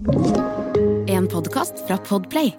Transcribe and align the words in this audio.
En 0.00 1.28
podkast 1.28 1.72
fra 1.88 1.96
Podplay. 1.96 2.52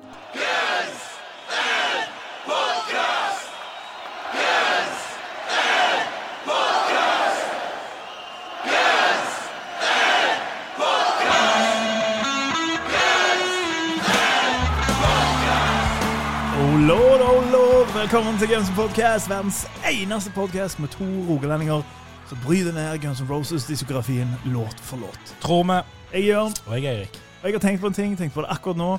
Oh 16.58 16.80
lord, 16.80 17.22
oh 17.22 17.52
lord, 17.52 17.94
velkommen 17.94 18.38
til 18.38 18.48
Guns 18.48 18.70
N' 18.70 18.76
Podcast, 18.76 19.30
verdens 19.30 19.68
eneste 19.92 20.32
podcast 20.32 20.80
med 20.80 20.90
to 20.90 21.04
rogalendinger 21.30 21.82
som 22.30 22.38
bryter 22.46 22.74
ned 22.74 23.02
Guns 23.02 23.22
N' 23.22 23.32
Roses-diskografien 23.34 24.28
låt 24.46 24.80
for 24.80 24.98
låt. 24.98 25.36
Tror 25.42 25.64
vi. 25.64 25.82
Jeg 26.14 26.22
er 26.22 26.26
Jørn, 26.26 26.52
Og 26.68 26.84
jeg 26.84 26.86
er 26.86 26.98
Eirik. 26.98 27.31
Og 27.42 27.48
jeg 27.50 27.54
har 27.58 27.64
tenkt 27.64 27.82
på 27.82 27.88
en 27.88 27.94
ting, 27.94 28.18
tenkt 28.18 28.34
på 28.34 28.42
det 28.46 28.52
akkurat 28.54 28.78
nå. 28.78 28.92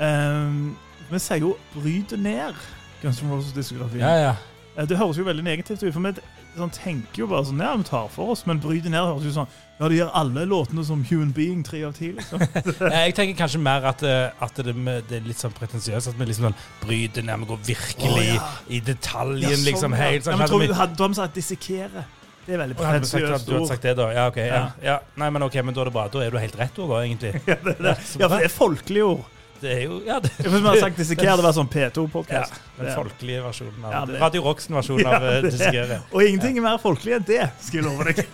Um, 0.00 0.76
vi 1.10 1.18
sier 1.18 1.40
jo 1.40 1.56
'bryte 1.72 2.16
ned' 2.16 2.54
Guns 3.02 3.22
N' 3.22 3.30
Roses-diskografien. 3.30 4.00
Ja, 4.00 4.14
ja. 4.20 4.34
Eh, 4.76 4.86
Det 4.88 4.98
høres 4.98 5.16
jo 5.16 5.24
veldig 5.24 5.44
negativt 5.44 5.82
ut, 5.82 5.92
for 5.94 6.00
vi 6.00 6.12
sånn, 6.56 6.72
tenker 6.72 7.22
jo 7.22 7.26
bare 7.26 7.44
sånn 7.44 7.60
Ja, 7.60 7.76
vi 7.76 7.84
tar 7.84 8.08
for 8.12 8.32
oss, 8.32 8.46
men 8.46 8.60
'bryte 8.60 8.90
ned' 8.92 9.06
høres 9.06 9.24
jo 9.24 9.30
sånn 9.30 9.48
Ja, 9.80 9.88
de 9.88 9.96
gjør 9.98 10.10
alle 10.14 10.44
låtene 10.48 10.84
som 10.84 11.04
Human 11.04 11.32
Being, 11.32 11.62
tre 11.64 11.82
av 11.84 11.92
ti, 11.94 12.12
liksom. 12.12 12.40
Jeg 12.80 13.14
tenker 13.14 13.36
kanskje 13.44 13.60
mer 13.60 13.84
at, 13.84 14.02
eh, 14.02 14.30
at 14.40 14.56
det, 14.56 14.74
det 15.08 15.18
er 15.18 15.26
litt 15.26 15.40
sånn 15.40 15.52
pretensiøst. 15.52 16.08
At 16.08 16.16
vi 16.18 16.24
liksom 16.24 16.48
sånn 16.48 16.60
bryter 16.80 17.22
ned, 17.22 17.40
vi 17.40 17.50
går 17.50 17.60
virkelig 17.66 18.30
oh, 18.30 18.34
ja. 18.34 18.46
i 18.68 18.80
detaljen, 18.80 19.50
Ja, 19.50 19.56
sånn, 19.56 19.66
liksom. 19.68 19.92
Helt 19.92 20.10
Helt 20.10 20.24
ja, 20.24 20.30
sånn. 20.32 20.38
men 20.38 20.48
tror 20.48 20.66
du, 20.66 20.74
hadde, 20.74 21.14
sagt 21.14 21.36
'dissekere'. 21.36 22.04
Det 22.46 22.54
er 22.54 22.60
veldig 22.62 22.76
pretensiøst 22.78 23.48
ord. 23.52 23.64
sagt 23.68 23.82
det, 23.82 23.96
da? 23.98 24.04
Ja, 24.14 24.26
ok. 24.30 24.36
Ja. 24.46 24.60
Ja. 24.82 24.98
Nei, 25.18 25.30
men 25.34 25.42
ok, 25.42 25.56
men 25.66 25.74
da 25.74 25.82
er 25.82 25.90
det 25.90 25.94
bra. 25.96 26.04
Da 26.12 26.22
er 26.22 26.30
du 26.30 26.38
helt 26.38 26.58
rett 26.60 26.78
ord, 26.78 26.94
egentlig. 27.02 27.32
Ja, 27.50 27.56
det, 27.64 27.74
det. 27.78 27.96
ja, 28.20 28.28
for 28.28 28.36
det 28.36 28.44
er 28.46 28.54
folkelige 28.54 29.04
ord. 29.04 29.24
Det 29.60 29.70
er 29.72 29.82
jo 29.86 30.02
Ja, 30.06 30.18
det, 30.20 30.30
Hvis 30.44 30.52
vi 30.52 30.60
hadde 30.68 30.80
sagt 30.80 30.98
'dissekere', 31.00 31.36
det 31.40 31.46
var 31.46 31.54
sånn 31.56 31.70
P2-podkast. 31.72 32.58
Den 32.78 32.94
folkelige 32.94 33.42
versjonen 33.44 33.84
av 33.88 33.92
Ja, 33.96 34.04
det- 34.10 34.20
Radio 34.20 34.42
Roxen-versjonen 34.46 35.06
Ja, 35.06 35.16
av 35.16 35.94
uh. 36.00 36.08
Og 36.12 36.22
ingenting 36.24 36.58
er 36.58 36.66
mer 36.66 36.78
folkelig 36.82 37.16
enn 37.18 37.26
det, 37.28 37.42
skal 37.60 37.80
jeg 37.80 37.86
love 37.88 38.04
deg. 38.04 38.26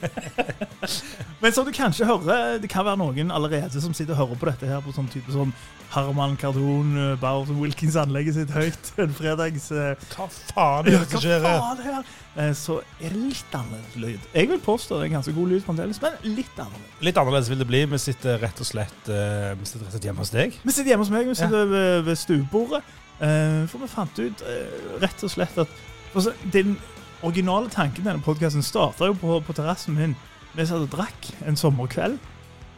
Men 1.42 1.52
som 1.54 1.66
du 1.66 1.72
kanskje 1.74 2.06
hører, 2.06 2.58
det 2.62 2.70
kan 2.70 2.84
være 2.86 2.98
noen 3.00 3.30
allerede 3.34 3.80
som 3.82 3.94
sitter 3.94 4.14
og 4.16 4.22
hører 4.28 4.40
på 4.42 4.50
dette 4.50 4.68
her 4.70 4.82
på 4.84 4.94
sånn 4.94 5.08
type 5.10 5.32
sånn 5.34 5.52
Harman 5.92 6.36
Kardon, 6.40 7.16
Bauer 7.20 7.50
Wilkins 7.58 7.98
anlegget 8.00 8.38
sitt 8.38 8.52
høyt 8.54 8.92
en 9.02 9.12
fredags 9.12 9.66
eh, 9.76 9.92
Hva 10.14 10.28
faen 10.30 10.88
er 10.88 10.94
Ja, 10.94 11.02
det 11.02 11.10
som 11.10 11.20
skjer 11.24 11.44
her? 11.44 12.06
Eh, 12.40 12.52
Så 12.56 12.78
er 12.96 13.12
det 13.12 13.18
litt 13.28 13.52
annerledes 13.58 13.98
lyd. 14.00 14.22
Jeg 14.32 14.48
vil 14.48 14.62
påstå 14.64 15.02
det 15.02 15.10
er 15.10 15.14
ganske 15.18 15.34
god 15.36 15.50
lyd 15.52 15.66
fremdeles, 15.66 16.00
men 16.00 16.16
litt 16.32 16.54
annerledes. 16.56 16.96
Litt 17.04 17.20
annerledes 17.20 17.50
vil 17.52 17.60
det 17.60 17.68
bli. 17.68 17.82
Vi 17.92 18.00
sitter 18.00 18.40
rett 18.40 18.62
og 18.64 18.70
slett 18.70 19.12
eh, 19.12 19.52
Vi 19.58 19.68
sitter 19.68 19.84
rett 19.84 19.90
og 19.90 19.96
slett 19.98 20.08
hjemme 20.08 20.24
hos 20.24 20.32
deg. 20.32 20.56
Vi 20.64 20.72
sitter 20.72 20.94
hjemme 20.94 21.04
hos 21.04 21.12
meg, 21.12 21.28
vi 21.28 21.36
sitter 21.42 21.68
ved, 21.74 22.06
ved 22.08 22.20
stuebordet. 22.22 22.80
Eh, 23.20 23.66
For 23.68 23.78
vi 23.78 23.88
fant 23.88 24.18
ut 24.18 24.42
eh, 24.42 24.98
rett 25.02 25.22
og 25.24 25.30
slett 25.30 25.58
at 25.58 25.68
så- 26.14 26.32
Den 26.52 26.78
originale 27.22 27.68
tanken 27.70 27.94
til 28.02 28.04
denne 28.04 28.22
podkasten 28.22 28.62
starta 28.62 29.06
jo 29.06 29.12
på, 29.14 29.40
på 29.40 29.52
terrassen 29.52 29.94
min. 29.94 30.16
Vi 30.54 30.66
satt 30.66 30.80
og 30.82 30.90
drakk 30.90 31.32
en 31.46 31.56
sommerkveld. 31.56 32.18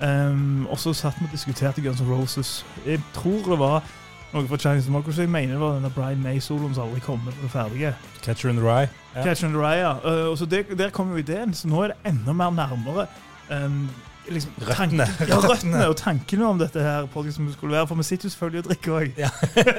Um, 0.00 0.66
og 0.70 0.78
så 0.78 0.92
satt 0.92 1.14
vi 1.20 1.24
og 1.24 1.32
diskuterte 1.32 1.80
Guns 1.82 2.00
N' 2.00 2.10
Roses. 2.10 2.64
Jeg 2.86 3.00
tror 3.14 3.38
det 3.50 3.58
var 3.58 3.82
noe 4.34 4.46
fra 4.48 4.56
Chinese 4.58 4.86
Democracy. 4.86 5.20
Jeg 5.20 5.30
mener 5.30 5.54
det 5.54 5.60
var 5.60 5.74
denne 5.78 5.90
Brian 5.94 6.22
May-soloen 6.22 6.74
som 6.74 6.88
aldri 6.88 7.00
kom 7.00 7.20
med 7.24 7.32
på 7.32 7.42
det 7.46 7.50
ferdige. 7.50 7.94
Catcher 8.22 8.50
in 8.50 8.56
the 8.56 8.64
Rye. 8.64 8.88
Yeah. 9.14 9.24
Catcher 9.24 9.46
in 9.46 9.52
the 9.54 9.60
Rye, 9.62 9.80
ja. 9.80 9.92
Uh, 10.04 10.30
og 10.30 10.38
så 10.38 10.46
der, 10.46 10.62
der 10.78 10.90
kom 10.90 11.10
jo 11.10 11.16
ideen, 11.16 11.54
så 11.54 11.68
nå 11.70 11.82
er 11.82 11.94
det 11.94 11.96
enda 12.12 12.32
mer 12.32 12.50
nærmere 12.50 13.06
um, 13.50 13.88
liksom, 14.30 14.52
Røttene. 14.64 15.06
Ja, 15.28 15.38
røttene 15.42 15.80
og 15.90 15.96
tankene 16.00 16.46
om 16.48 16.60
dette 16.60 16.82
her 16.84 17.06
podcasten 17.12 17.50
skulle 17.54 17.76
være. 17.76 17.88
For 17.90 18.00
vi 18.00 18.06
sitter 18.08 18.28
jo 18.28 18.32
selvfølgelig 18.34 18.62
og 18.62 18.68
drikker 18.70 18.94
òg. 18.98 19.18
Ja. 19.20 19.30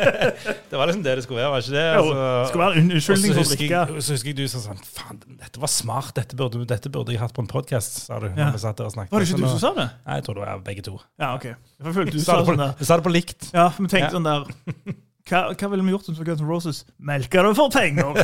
det 0.71 0.79
var 0.79 0.89
liksom 0.89 1.03
det 1.05 1.15
det 1.19 1.23
skulle 1.25 1.41
være, 1.41 1.51
var 1.55 1.63
ikke 1.65 1.75
det? 1.75 1.85
Altså, 1.95 2.15
Det 2.19 2.49
skulle 2.51 2.65
være 2.65 2.83
unnskyldning 2.83 3.35
for 3.37 3.41
å 3.41 3.49
drikke. 3.55 3.81
Og 3.95 4.03
så 4.05 4.15
husker 4.17 4.31
jeg 4.31 4.37
du 4.39 4.45
sa 4.51 4.63
sånn 4.65 4.83
Faen, 4.85 5.21
dette 5.41 5.63
var 5.63 5.71
smart. 5.71 6.13
Dette 6.19 6.39
burde, 6.39 6.63
dette 6.69 6.91
burde 6.93 7.15
jeg 7.15 7.21
hatt 7.23 7.35
på 7.35 7.45
en 7.45 7.49
podkast, 7.51 8.03
sa 8.07 8.19
du. 8.23 8.29
Ja. 8.33 8.51
Var 8.51 8.53
det 8.53 9.25
ikke 9.25 9.33
sånn, 9.33 9.43
du 9.45 9.49
som 9.55 9.63
sa 9.63 9.73
det? 9.79 9.89
Nei, 10.05 10.19
jeg 10.19 10.27
tror 10.27 10.39
det 10.41 10.45
var 10.45 10.63
begge 10.69 10.85
to. 10.89 10.97
Ja, 11.21 11.33
OK. 11.39 11.49
Jeg 11.51 11.97
følte 11.99 12.15
du 12.15 12.21
sa 12.23 12.39
det 12.39 12.45
det 12.45 12.51
sånn 12.51 12.55
på, 12.55 12.61
der. 12.61 12.77
vi 12.79 12.87
sa 12.91 12.99
det 13.01 13.05
på 13.09 13.15
likt. 13.15 13.49
Ja, 13.55 13.67
vi 13.77 13.87
tenkte 13.89 14.07
Ja. 14.07 14.13
sånn 14.15 14.29
der 14.29 14.95
hva, 15.29 15.39
hva 15.57 15.69
ville 15.71 15.83
vi 15.87 15.91
gjort 15.95 16.09
om 16.11 16.17
Guns 16.23 16.41
N' 16.41 16.47
Roses 16.49 16.83
melka 16.99 17.41
det 17.47 17.55
for 17.57 17.69
penger? 17.73 18.13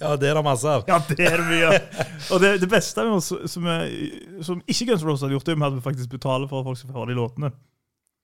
Ja, 0.00 0.16
det 0.18 0.30
er 0.30 0.34
det 0.34 0.42
masse 0.42 0.66
av. 0.66 0.84
Ja, 0.88 0.96
det 1.06 1.26
er 1.28 1.36
det 1.38 1.44
mye. 1.46 1.68
Og 2.34 2.40
det, 2.42 2.48
det 2.62 2.68
beste 2.72 3.02
med 3.06 3.18
oss 3.18 3.28
som, 3.52 3.66
er- 3.70 4.42
som 4.46 4.62
ikke 4.64 4.86
Guns 4.88 5.02
N' 5.04 5.08
Roses 5.10 5.22
hadde 5.26 5.36
gjort, 5.36 5.46
det 5.46 5.54
er 5.54 5.66
at 5.68 5.74
vi 5.76 5.82
faktisk 5.84 6.10
betaler 6.10 6.48
for 6.50 6.62
at 6.62 6.66
folk 6.70 6.78
skal 6.80 6.90
få 6.90 6.96
høre 7.02 7.12
de 7.12 7.18
låtene. 7.20 7.50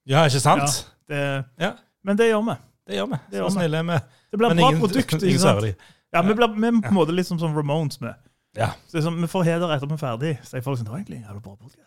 Ja, 0.09 0.25
ikke 0.27 0.41
sant? 0.43 0.81
Det, 1.11 1.21
Ja, 1.63 1.73
men 2.07 2.19
det 2.19 2.31
gjør 2.31 2.43
vi. 2.49 2.57
det 2.89 2.99
gjør 2.99 3.11
vi. 3.13 3.19
Det 3.31 3.39
gjør 3.39 3.49
Så 3.53 3.55
snille 3.59 3.79
er 3.83 3.87
vi. 3.93 3.99
Det 4.33 4.41
blir 4.41 4.49
bra 4.57 4.71
ingen- 4.71 4.81
produkt. 4.83 5.13
ikke 5.23 5.39
sant? 5.45 5.69
Ja, 6.15 6.23
Vi 6.23 6.35
blir 6.39 6.49
vi 6.57 6.71
på 6.81 6.89
en 6.91 6.97
måte 6.97 7.13
litt 7.15 7.27
som, 7.29 7.39
som 7.39 7.55
Ramones 7.55 8.01
med. 8.01 8.15
Ja. 8.57 8.71
Så 8.89 8.97
det 8.97 9.03
er 9.03 9.07
sånn, 9.11 9.21
Vi 9.21 9.29
får 9.31 9.45
heder 9.51 9.75
etter 9.77 9.87
vi 9.87 9.95
er 9.99 10.03
ferdig. 10.03 10.33
Så 10.43 10.57
jeg 10.57 10.65
folk 10.65 10.79
liksom, 10.79 10.87
«Det 10.89 10.93
var 10.95 11.01
egentlig 11.05 11.21
er 11.23 11.33
det 11.35 11.43
bra 11.45 11.55
podcast. 11.61 11.87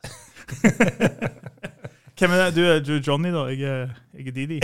Hvem 2.19 2.31
er 2.35 2.41
det? 2.45 2.55
Du 2.55 2.61
er, 2.67 2.79
du 2.83 2.91
er 2.97 3.01
Johnny, 3.07 3.29
da. 3.31 3.45
Jeg 3.47 3.61
er, 3.63 3.91
jeg 4.17 4.27
er 4.27 4.35
Didi. 4.35 4.59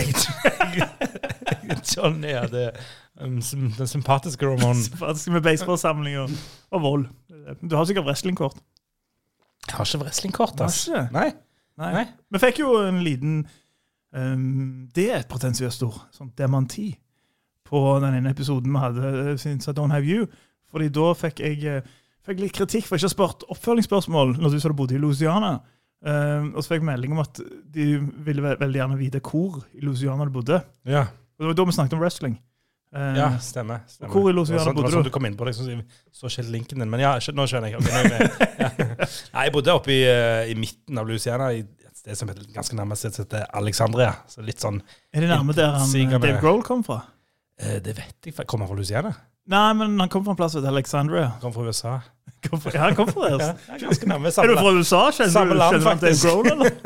Johnny 1.96 2.26
er 2.36 2.46
det 2.52 2.64
um, 3.20 3.38
sym- 3.42 3.72
den 3.78 3.86
sympatiske 3.88 4.46
Ramon. 4.46 4.76
Sympatiske 4.88 5.32
med 5.32 5.40
baseballsamling 5.46 6.18
og, 6.18 6.30
og 6.70 6.82
vold. 6.82 7.06
Du 7.70 7.76
har 7.76 7.84
sikkert 7.88 8.04
wrestlingkort. 8.06 8.58
Jeg 9.66 9.76
har 9.76 9.84
ikke 9.88 10.04
wrestlingkort, 10.04 10.60
ass. 10.60 10.86
Har 10.92 11.06
ikke? 11.08 11.12
Nei. 11.18 11.30
Nei. 11.80 11.92
Nei. 11.92 12.04
Vi 12.32 12.40
fikk 12.40 12.60
jo 12.62 12.74
en 12.86 13.00
liten 13.04 13.38
um, 14.16 14.88
Det 14.94 15.10
er 15.12 15.22
et 15.24 15.28
pretensiøst 15.30 15.82
ord. 15.86 15.98
Sånn 16.14 16.32
demanti. 16.38 16.90
På 17.66 17.96
den 18.02 18.14
ene 18.20 18.30
episoden 18.30 18.70
vi 18.72 18.78
hadde 18.78 19.08
eh, 19.32 19.32
since 19.42 19.66
I 19.70 19.74
Don't 19.74 19.90
Have 19.94 20.06
You. 20.06 20.28
Fordi 20.70 20.86
da 20.94 21.08
fikk 21.18 21.40
jeg 21.42 21.64
eh, 21.66 21.88
fikk 22.26 22.44
litt 22.44 22.54
kritikk 22.54 22.86
for 22.86 22.94
ikke 22.98 23.08
å 23.08 23.10
ha 23.10 23.14
spurt 23.16 23.46
oppfølgingsspørsmål 23.56 24.36
når 24.38 24.54
du 24.54 24.60
sa 24.62 24.70
du 24.70 24.76
bodde 24.78 24.94
i 24.94 25.00
Louisiana. 25.02 25.56
Um, 26.06 26.52
og 26.54 26.62
så 26.62 26.70
fikk 26.70 26.84
jeg 26.84 26.86
melding 26.86 27.14
om 27.16 27.18
at 27.24 27.40
de 27.74 27.86
ville 28.22 28.42
ve 28.44 28.52
veldig 28.60 28.78
gjerne 28.78 28.96
vite 29.00 29.18
hvor 29.26 29.56
i 29.74 29.80
Louisiana 29.82 30.24
du 30.28 30.30
bodde. 30.30 30.60
Ja. 30.86 31.00
Og 31.36 31.42
det 31.42 31.48
var 31.50 31.56
da 31.58 31.64
vi 31.66 31.74
snakket 31.74 31.96
om 31.98 32.02
wrestling. 32.04 32.36
Uh, 32.94 33.16
Ja, 33.18 33.26
stemmer. 33.42 33.80
stemmer. 33.90 34.12
Hvor 34.14 34.28
i 34.30 34.32
Louisiana 34.36 34.62
bodde 34.62 34.70
du? 34.70 34.70
sånn- 34.70 34.76
bodde 34.76 34.86
Det 34.86 34.94
var 34.94 34.94
sånn 35.00 35.02
du? 35.02 35.10
du 35.10 35.14
kom 35.16 35.26
inn 35.26 35.34
på 35.36 35.44
det, 35.48 35.56
jeg 35.56 35.82
så, 36.14 36.30
ikke 36.30 36.46
linken 36.54 36.78
din. 36.78 36.88
Men 36.90 37.00
ja, 37.02 37.16
nå 37.18 37.46
skjønner 37.50 37.72
jeg. 37.74 37.80
Okay, 37.82 37.90
nå 37.90 37.98
jeg. 38.22 38.30
Ja. 38.62 38.70
Nei, 39.34 39.42
jeg 39.48 39.52
bodde 39.52 39.74
oppe 39.74 39.90
i, 39.92 39.98
eh, 40.06 40.52
i 40.52 40.54
midten 40.54 40.98
av 41.02 41.06
Louisiana, 41.10 41.50
i 41.52 41.60
et 41.66 41.96
sted 41.98 42.16
som 42.16 42.28
heter 42.30 42.46
ganske 42.54 42.78
nærmest 42.78 43.04
et 43.10 43.12
sted 43.18 43.26
heter 43.26 43.50
Alexandria. 43.58 44.14
Så 44.30 44.46
litt 44.46 44.62
sånn 44.62 44.78
Er 45.12 45.20
det 45.26 45.28
nærme 45.28 45.52
der 45.58 45.74
han, 45.74 46.20
Dave 46.22 46.38
Grohl 46.40 46.62
kom 46.62 46.84
fra? 46.86 47.02
Uh, 47.60 47.80
Det 47.82 47.96
vet 47.98 48.14
jeg 48.22 48.32
ikke. 48.32 48.46
Kommer 48.46 48.66
han 48.66 48.76
fra 48.76 48.78
Louisiana? 48.78 49.12
Nei, 49.46 49.66
men 49.78 49.98
han 50.02 50.10
kom 50.10 50.24
fra 50.26 50.32
en 50.34 50.38
plass 50.38 50.52
som 50.56 50.60
heter 50.62 50.72
Alexandria. 50.74 51.28
Han 51.36 51.40
kom 51.44 51.52
fra 51.54 51.66
USA. 51.70 51.96
Kom 52.46 52.60
fra, 52.62 52.70
ja, 52.76 52.80
han 52.84 52.94
kom 52.94 53.08
fra 53.10 53.28
Ja, 53.32 53.46
det 53.56 53.78
ganske 53.80 54.06
nærme. 54.06 54.30
Er 54.30 54.50
du 54.50 54.54
fra 54.58 54.70
USA? 54.76 54.98
Kjenner 55.16 55.32
Samme 55.32 55.54
du 55.54 55.58
land, 55.58 55.78
kjenner 55.82 56.02
Dave. 56.02 56.18
Grohl, 56.20 56.50
eller? 56.52 56.76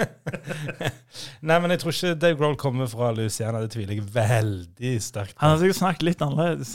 Nei, 1.50 1.56
men 1.60 1.74
jeg 1.74 1.80
tror 1.82 1.92
ikke 1.96 2.12
Dave 2.22 2.38
Grohl 2.38 2.54
kommer 2.60 2.88
fra 2.88 3.10
Louisiana. 3.16 3.60
Det 3.64 3.72
tviler 3.74 3.98
jeg 3.98 4.06
veldig 4.14 4.92
sterkt 5.04 5.34
Han 5.42 5.52
har 5.52 5.60
sikkert 5.60 5.80
snakket 5.80 6.06
litt 6.06 6.24
annerledes. 6.24 6.72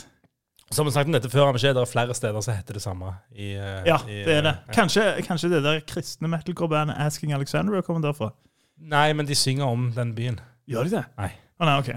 Som 0.70 0.86
vi 0.86 0.92
snakket 0.94 1.10
om 1.10 1.16
dette 1.16 1.30
før, 1.32 1.50
det 1.56 1.72
er 1.72 1.88
flere 1.90 2.14
steder 2.18 2.44
som 2.46 2.54
heter 2.58 2.78
det 2.78 2.84
samme. 2.84 3.14
I, 3.34 3.48
eh, 3.56 3.80
Ja, 3.88 3.98
i, 4.06 4.20
det 4.28 4.36
er 4.36 4.46
det. 4.46 4.54
eh, 4.68 4.74
Kanskje, 4.76 5.06
kanskje 5.26 5.50
det 5.56 5.62
der 5.66 5.82
kristne 5.88 6.30
metalcore-bandet 6.30 7.00
Asking 7.08 7.34
Alexandria 7.34 7.82
kommer 7.86 8.04
derfra? 8.06 8.30
Nei, 8.78 9.08
men 9.16 9.26
de 9.26 9.34
synger 9.38 9.66
om 9.72 9.88
den 9.96 10.14
byen. 10.14 10.38
Gjør 10.70 10.86
de 10.90 10.98
det? 10.98 11.04
Nei. 11.18 11.32
Å 11.58 11.70
nei, 11.70 11.76
ok. 11.80 11.90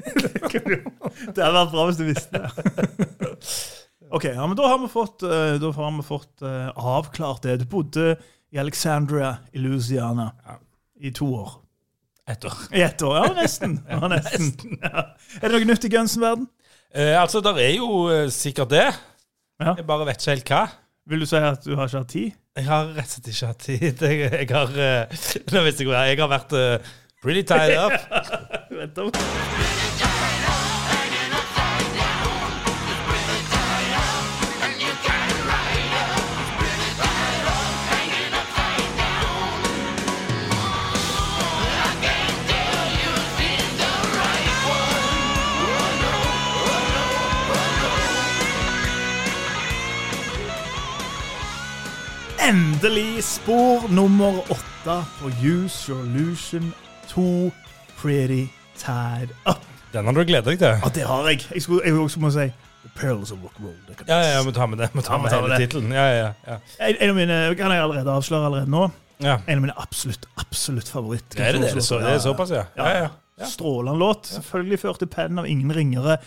det 1.34 1.44
hadde 1.44 1.54
vært 1.56 1.72
bra 1.74 1.86
hvis 1.90 2.00
du 2.00 2.06
visste 2.08 2.40
det. 2.40 2.50
Ok, 4.10 4.24
ja, 4.26 4.42
men 4.42 4.56
da 4.58 4.64
har 4.66 4.80
vi 4.82 4.88
fått, 4.90 5.22
eh, 5.22 5.62
har 5.62 5.92
vi 5.94 6.02
fått 6.02 6.42
eh, 6.42 6.70
avklart 6.74 7.44
det. 7.46 7.60
Du 7.60 7.66
bodde 7.70 8.16
i 8.50 8.58
Alexandria 8.58 9.36
i 9.54 9.60
Louisiana 9.62 10.32
Ja. 10.46 10.56
i 10.98 11.12
to 11.14 11.28
år. 11.30 11.52
Ett 12.26 12.44
år. 12.44 12.56
I 12.74 12.82
ett 12.82 13.02
år, 13.06 13.14
ja 13.20 13.28
nesten. 13.38 13.76
Ja, 13.88 14.08
nesten. 14.10 14.80
Ja. 14.82 15.04
Er 15.38 15.46
det 15.46 15.52
noe 15.60 15.68
nytt 15.70 15.86
i 15.86 15.92
Gunsen-verden? 15.94 16.48
Eh, 16.90 17.14
altså, 17.20 17.38
der 17.40 17.62
er 17.62 17.70
jo 17.76 18.08
eh, 18.10 18.26
sikkert 18.34 18.74
det. 18.74 18.88
Ja. 19.62 19.76
Jeg 19.76 19.86
bare 19.86 20.08
vet 20.10 20.18
ikke 20.18 20.34
helt 20.34 20.52
hva. 20.56 20.64
Vil 21.10 21.22
du 21.22 21.30
si 21.30 21.38
at 21.38 21.62
du 21.62 21.76
har 21.78 21.86
ikke 21.86 22.02
hatt 22.02 22.10
tid? 22.16 22.34
Jeg 22.58 22.66
har 22.66 22.90
rett 22.96 23.06
og 23.06 23.14
slett 23.14 23.30
ikke 23.30 23.52
hatt 23.52 23.62
tid. 23.62 24.02
Jeg, 24.10 24.20
jeg 24.40 24.50
har 24.50 24.74
eh, 24.74 26.10
jeg 26.10 26.18
har 26.24 26.34
vært 26.34 26.58
Pretty 27.20 27.42
tied 27.42 27.72
up. 27.72 27.92
Vent 28.70 28.98
om. 28.98 29.12
Endelig 52.38 53.24
spor 53.24 53.88
nummer 53.92 54.38
åtte 54.50 55.04
på 55.20 55.28
Use 55.28 55.92
Your 55.92 56.04
Lution 56.04 56.72
2 57.10 57.50
Pretty 57.98 58.46
Tied 58.78 59.34
Up. 59.44 59.66
Den 59.92 60.06
har 60.06 60.14
du 60.14 60.22
gledet 60.24 60.46
deg 60.46 60.58
til. 60.58 60.74
Ja, 60.78 60.90
det 60.94 61.06
har 61.06 61.28
jeg. 61.28 61.46
Jeg 61.54 61.62
skulle, 61.62 61.82
jeg 61.84 61.94
også 61.98 62.20
må 62.22 62.30
si 62.30 62.46
The 62.80 62.90
Pearls 62.96 63.32
of 63.34 63.38
Rock'n'Roll. 63.44 64.04
Ja, 64.08 64.18
ja, 64.22 64.36
ja, 64.36 64.42
må 64.46 64.52
ta 64.56 64.66
med 64.70 64.78
det. 64.80 64.88
Må 64.94 65.02
ta 65.02 65.18
med 65.18 65.32
ta 65.32 65.40
med 65.42 65.50
hele 65.50 65.64
tittelen. 65.64 65.92
Ja, 65.92 66.06
ja, 66.14 66.28
ja. 66.46 66.58
En, 66.78 67.00
en 67.00 67.12
av 67.12 67.18
mine, 67.18 67.38
kan 67.58 67.74
jeg 67.74 67.82
allerede 67.82 68.14
avsløre 68.14 68.46
allerede 68.48 68.70
nå, 68.70 68.86
ja. 69.18 69.40
en 69.46 69.58
av 69.58 69.64
mine 69.66 69.74
absolutt, 69.76 70.28
absolutt 70.40 70.88
favoritt. 70.88 71.34
Er 71.36 71.58
det 71.58 71.64
det? 71.66 71.74
Det 71.80 71.84
så, 71.84 71.98
det 72.00 72.14
er 72.14 72.22
såpass, 72.24 72.54
ja. 72.54 72.64
Ja, 72.78 72.92
ja. 72.96 73.10
ja. 73.42 73.50
Strålende 73.50 73.98
låt. 74.00 74.30
Selvfølgelig 74.38 74.80
ført 74.84 75.04
i 75.04 75.10
pennen 75.10 75.42
av 75.42 75.50
ingen 75.50 75.74
ringere 75.74 76.20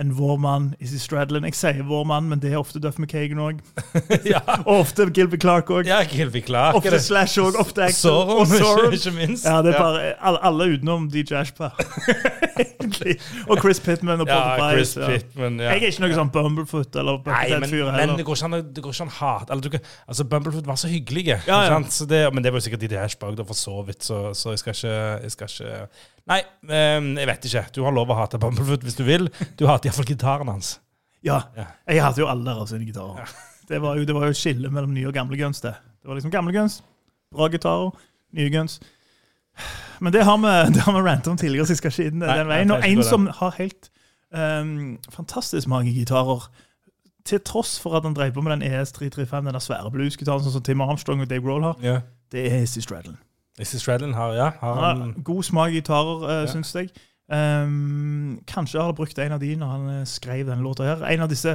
enn 0.00 0.14
vår 0.16 0.38
mann 0.40 0.70
Izzy 0.80 0.96
Stradlin. 1.02 1.44
Jeg 1.44 1.56
sier 1.58 1.82
vår 1.84 2.06
mann, 2.08 2.24
men 2.30 2.40
det 2.40 2.52
er 2.54 2.56
ofte 2.60 2.80
Duff 2.80 2.96
McKagan 2.98 3.40
òg. 3.44 3.58
ja. 4.32 4.40
Og 4.64 4.78
ofte 4.86 5.04
Gilby 5.12 5.36
Clark 5.42 5.68
òg. 5.68 5.84
ja 5.90 5.98
Gilby 6.08 6.40
Clark. 6.46 6.78
Ofte 6.80 7.00
Slash 7.04 7.36
òg. 7.42 7.58
Ofte 7.60 7.84
Axel. 7.84 8.08
Sorum, 8.08 8.40
Og 8.40 8.48
Sorum. 8.48 8.86
ikke, 8.96 9.02
ikke 9.02 9.12
minst. 9.18 9.44
Ja, 9.44 9.58
det 9.62 9.74
er 9.74 9.78
bare 9.82 10.14
alle, 10.24 10.40
alle 10.48 10.70
utenom 10.78 11.10
DJ 11.12 11.36
Ashpa. 11.42 11.68
Og 13.50 13.58
Chris 13.60 13.80
Pittman 13.80 14.20
og 14.20 14.28
Ja, 14.28 14.38
Porter 14.56 14.76
Chris 14.78 14.94
Ja. 14.96 15.06
Pittman. 15.10 15.60
Ja. 15.60 15.72
Jeg 15.74 15.82
er 15.82 15.92
ikke 15.92 16.04
noe 16.06 16.16
sånn 16.16 16.30
Bumblefoot 16.34 16.96
eller 17.00 17.18
men, 17.18 17.24
Buckethead-fyr 17.28 17.92
men 17.96 18.14
det 18.18 18.26
går 18.26 18.38
ikke 18.38 18.48
an 18.48 18.56
det 18.76 18.84
går 18.84 18.96
ikke 18.96 19.06
an 19.06 19.12
eller, 19.52 19.62
du, 19.62 19.68
kan- 19.72 19.86
altså, 20.08 20.24
Bumblefoot 20.28 20.66
var 20.66 20.80
så 20.80 20.88
hyggelig. 20.92 21.26
Ja, 21.28 21.38
ja. 21.46 21.78
Det, 22.08 22.22
men 22.34 22.42
det 22.44 22.52
var 22.52 22.60
jo 22.60 22.64
sikkert 22.66 22.80
Didi 22.84 22.96
Ashbag, 23.00 23.36
òg, 23.38 23.46
for 23.52 23.58
så 23.58 23.76
vidt, 23.86 24.04
så, 24.04 24.32
så 24.36 24.50
jeg 24.56 24.58
skal 24.62 24.76
ikke, 24.76 24.96
jeg 25.22 25.30
skal 25.36 25.52
ikke 25.52 25.86
Nei, 26.30 26.38
ehm, 26.70 27.12
jeg 27.18 27.26
vet 27.26 27.46
ikke. 27.48 27.64
Du 27.74 27.82
har 27.86 27.94
lov 27.94 28.10
å 28.12 28.16
hate 28.20 28.38
Bumblefoot 28.38 28.84
hvis 28.86 28.98
du 28.98 29.02
vil. 29.06 29.26
Du 29.58 29.66
hater 29.66 29.90
iallfall 29.90 30.06
gitaren 30.06 30.50
hans. 30.52 30.76
Ja, 31.22 31.42
Ja. 31.56 31.66
jeg 31.88 32.02
hater 32.02 32.22
jo 32.22 32.28
alle 32.28 32.44
deres 32.44 32.70
sine 32.70 32.86
gitarer. 32.86 33.28
Det 33.68 33.80
var 33.82 33.96
jo 33.96 34.04
det 34.04 34.14
var 34.14 34.26
jo 34.26 34.34
et 34.34 34.36
skille 34.36 34.70
mellom 34.70 34.94
nye 34.94 35.06
og 35.06 35.14
gamle 35.14 35.36
guns. 35.38 35.60
Det 35.60 35.74
Det 36.02 36.08
var 36.08 36.14
liksom 36.18 36.32
gamle 36.32 36.52
guns, 36.52 36.82
bra 37.32 37.48
gitarer, 37.48 37.92
nye 38.34 38.50
guns. 38.50 38.80
Men 40.00 40.12
det 40.12 40.24
har 40.24 40.36
vi, 40.36 40.72
det 40.74 40.82
har 40.82 40.92
vi 40.92 40.98
rantet 41.08 41.28
om 41.28 41.36
tidligere, 41.36 41.66
så 41.66 41.70
jeg 41.70 41.76
skal 41.78 41.90
ikke 41.90 42.06
inn 42.10 42.20
den 42.20 42.48
veien. 42.48 42.70
Og 42.70 42.84
en 42.84 43.02
som 43.06 43.26
har 43.26 43.54
helt 43.58 43.90
um, 44.34 44.98
fantastisk 45.10 45.68
mange 45.68 45.94
gitarer, 45.94 46.48
til 47.24 47.38
tross 47.40 47.78
for 47.78 47.94
at 47.94 48.02
han 48.02 48.14
drev 48.14 48.32
på 48.34 48.42
med 48.42 48.56
den 48.56 48.62
ES335, 48.66 49.44
den 49.46 49.54
der 49.54 49.62
svære 49.62 49.92
bluesgitaren 49.94 50.42
sånn 50.42 50.56
som 50.56 50.62
Tim 50.66 50.80
Armstrong 50.82 51.22
og 51.22 51.30
Dave 51.30 51.44
Grohl 51.44 51.62
har, 51.62 51.76
yeah. 51.84 52.00
det 52.32 52.48
er 52.48 52.58
Hissy 52.58 52.82
Stradlin. 52.82 53.14
Izzy 53.60 53.78
Stradlin 53.78 54.14
har, 54.16 54.32
ja, 54.34 54.50
har 54.60 54.74
Han 54.80 55.00
har 55.00 55.12
god 55.24 55.42
smak 55.44 55.70
i 55.74 55.80
gitarer, 55.80 56.22
uh, 56.24 56.30
Ja. 56.42 56.46
syns 56.52 56.72
jeg. 56.74 56.90
Um, 57.32 58.40
kanskje 58.46 58.78
har 58.80 58.90
han 58.90 58.94
brukt 58.96 59.18
en 59.18 59.32
av 59.32 59.40
de 59.40 59.54
når 59.56 59.66
han 59.70 59.88
eh, 60.00 60.04
skrev 60.08 60.46
denne 60.48 60.62
låta 60.64 60.84
her. 60.84 61.04
En 61.12 61.22
av 61.24 61.30
disse, 61.32 61.54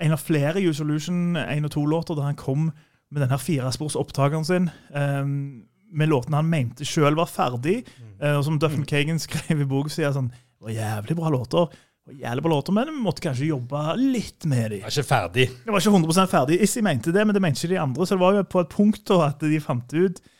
en 0.00 0.12
av 0.12 0.18
flere 0.22 0.62
U 0.64 0.72
Solution 0.72 1.36
1 1.36 1.64
og 1.68 1.74
2-låter 1.74 2.16
der 2.16 2.28
han 2.30 2.38
kom 2.40 2.70
med 3.10 3.22
denne 3.24 3.38
firesporsopptakeren 3.40 4.44
sin. 4.46 4.70
Um, 4.94 5.66
med 5.92 6.08
låtene 6.08 6.38
han 6.38 6.48
mente 6.50 6.86
sjøl 6.86 7.16
var 7.18 7.26
ferdig. 7.28 7.82
eh, 8.20 8.36
og 8.36 8.44
som 8.46 8.58
Duffen 8.58 8.84
McKagan 8.84 9.18
skrev 9.18 9.60
i 9.60 9.68
boka 9.68 9.90
si, 9.90 10.04
sånn, 10.04 10.30
det 10.30 10.68
var 10.68 10.76
jævlig 10.76 11.16
bra 11.18 11.30
låter. 11.34 11.72
Det 12.06 12.16
jævlig 12.22 12.42
bra 12.42 12.50
låter, 12.54 12.72
Men 12.72 12.86
vi 12.86 13.02
måtte 13.02 13.20
kanskje 13.26 13.46
jobbe 13.50 13.96
litt 13.98 14.44
med 14.46 14.70
dem. 14.70 14.80
Var 14.86 14.90
ikke 14.94 15.08
ferdig. 15.08 15.48
Det 15.64 15.72
var 15.72 15.80
ikke 15.80 15.96
100 15.96 16.26
ferdig. 16.30 16.60
Issy 16.62 16.80
mente 16.80 17.12
det, 17.12 17.26
men 17.26 17.34
det 17.34 17.42
mente 17.42 17.60
ikke 17.64 17.74
de 17.74 17.80
andre. 17.82 18.06
Så 18.06 18.14
det 18.16 18.20
var 18.20 18.34
jo 18.38 18.42
på 18.44 18.60
et 18.60 18.68
punkt 18.72 19.04
da 19.08 19.26
at 19.28 19.40
de 19.40 19.60
fant 19.60 19.92
ut 19.92 20.20
eh, 20.20 20.36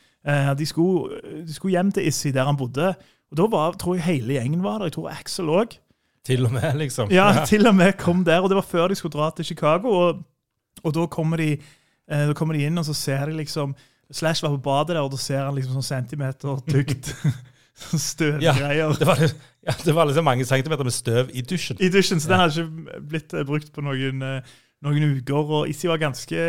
de 0.58 0.66
skulle, 0.66 1.20
de 1.46 1.54
skulle 1.54 1.72
hjem 1.78 1.92
til 1.92 2.06
Issy 2.06 2.28
der 2.34 2.44
han 2.44 2.56
bodde. 2.60 2.94
Og 3.30 3.36
da 3.38 3.46
var, 3.50 3.72
tror 3.78 3.94
jeg 3.96 4.04
hele 4.04 4.34
gjengen 4.36 4.62
var 4.62 4.78
der. 4.78 4.90
Jeg 4.90 4.92
tror 4.98 5.10
Axel 5.10 5.48
òg. 5.48 5.78
Til 6.26 6.44
og 6.46 6.52
med, 6.52 6.74
liksom. 6.76 7.08
Ja, 7.10 7.44
til 7.48 7.66
og 7.66 7.74
med 7.74 7.92
kom 7.98 8.24
der. 8.24 8.40
Og 8.44 8.50
det 8.50 8.56
var 8.58 8.66
før 8.68 8.88
de 8.88 8.94
skulle 8.98 9.12
dra 9.14 9.30
til 9.36 9.44
Chicago. 9.44 9.88
Og, 9.88 10.18
og 10.84 10.94
da, 10.94 11.06
kommer 11.06 11.36
de, 11.40 11.52
eh, 12.10 12.26
da 12.28 12.34
kommer 12.36 12.54
de 12.58 12.66
inn, 12.66 12.78
og 12.78 12.84
så 12.84 12.94
ser 12.94 13.26
de 13.30 13.36
liksom 13.38 13.74
Slash 14.12 14.42
var 14.42 14.50
på 14.56 14.58
badet 14.64 14.96
der, 14.96 15.04
og 15.06 15.12
da 15.12 15.16
ser 15.22 15.44
han 15.46 15.54
liksom 15.54 15.76
sånn 15.78 15.86
centimeter 15.86 16.58
tykt 16.66 17.12
sånn 17.78 18.40
Ja. 18.42 18.56
greier. 18.58 18.90
Det 18.98 19.06
var, 19.06 19.20
ja, 19.22 19.74
det 19.84 19.94
var 19.94 20.08
liksom 20.10 20.26
mange 20.26 20.44
centimeter 20.44 20.84
med 20.84 20.92
støv 20.96 21.30
i 21.32 21.44
dusjen. 21.46 21.78
i 21.80 21.88
dusjen, 21.94 22.18
så 22.20 22.32
den 22.32 22.40
hadde 22.42 22.64
ikke 22.64 23.04
blitt 23.12 23.34
eh, 23.38 23.44
brukt 23.46 23.70
på 23.72 23.84
noen, 23.86 24.20
eh, 24.26 24.50
noen 24.82 25.06
uker. 25.20 25.54
Og 25.60 25.70
Issy 25.70 25.86
var 25.86 26.02
ganske, 26.02 26.48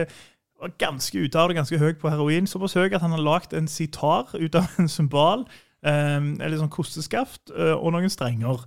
var 0.62 0.74
ganske 0.82 1.18
ute 1.18 1.40
av 1.40 1.50
det, 1.50 1.58
ganske 1.58 1.80
høy 1.82 1.94
på 2.00 2.12
heroin. 2.12 2.48
Såpass 2.50 2.78
høy 2.78 2.92
at 2.92 3.02
han 3.04 3.16
har 3.16 3.24
lagd 3.26 3.56
en 3.58 3.70
sitar 3.72 4.32
ut 4.38 4.58
av 4.58 4.70
en 4.82 4.90
symbal, 4.92 5.46
um, 5.82 6.34
eller 6.40 6.60
sånn 6.60 6.74
kosteskaft, 6.74 7.50
uh, 7.56 7.76
og 7.78 7.96
noen 7.96 8.12
strenger. 8.14 8.66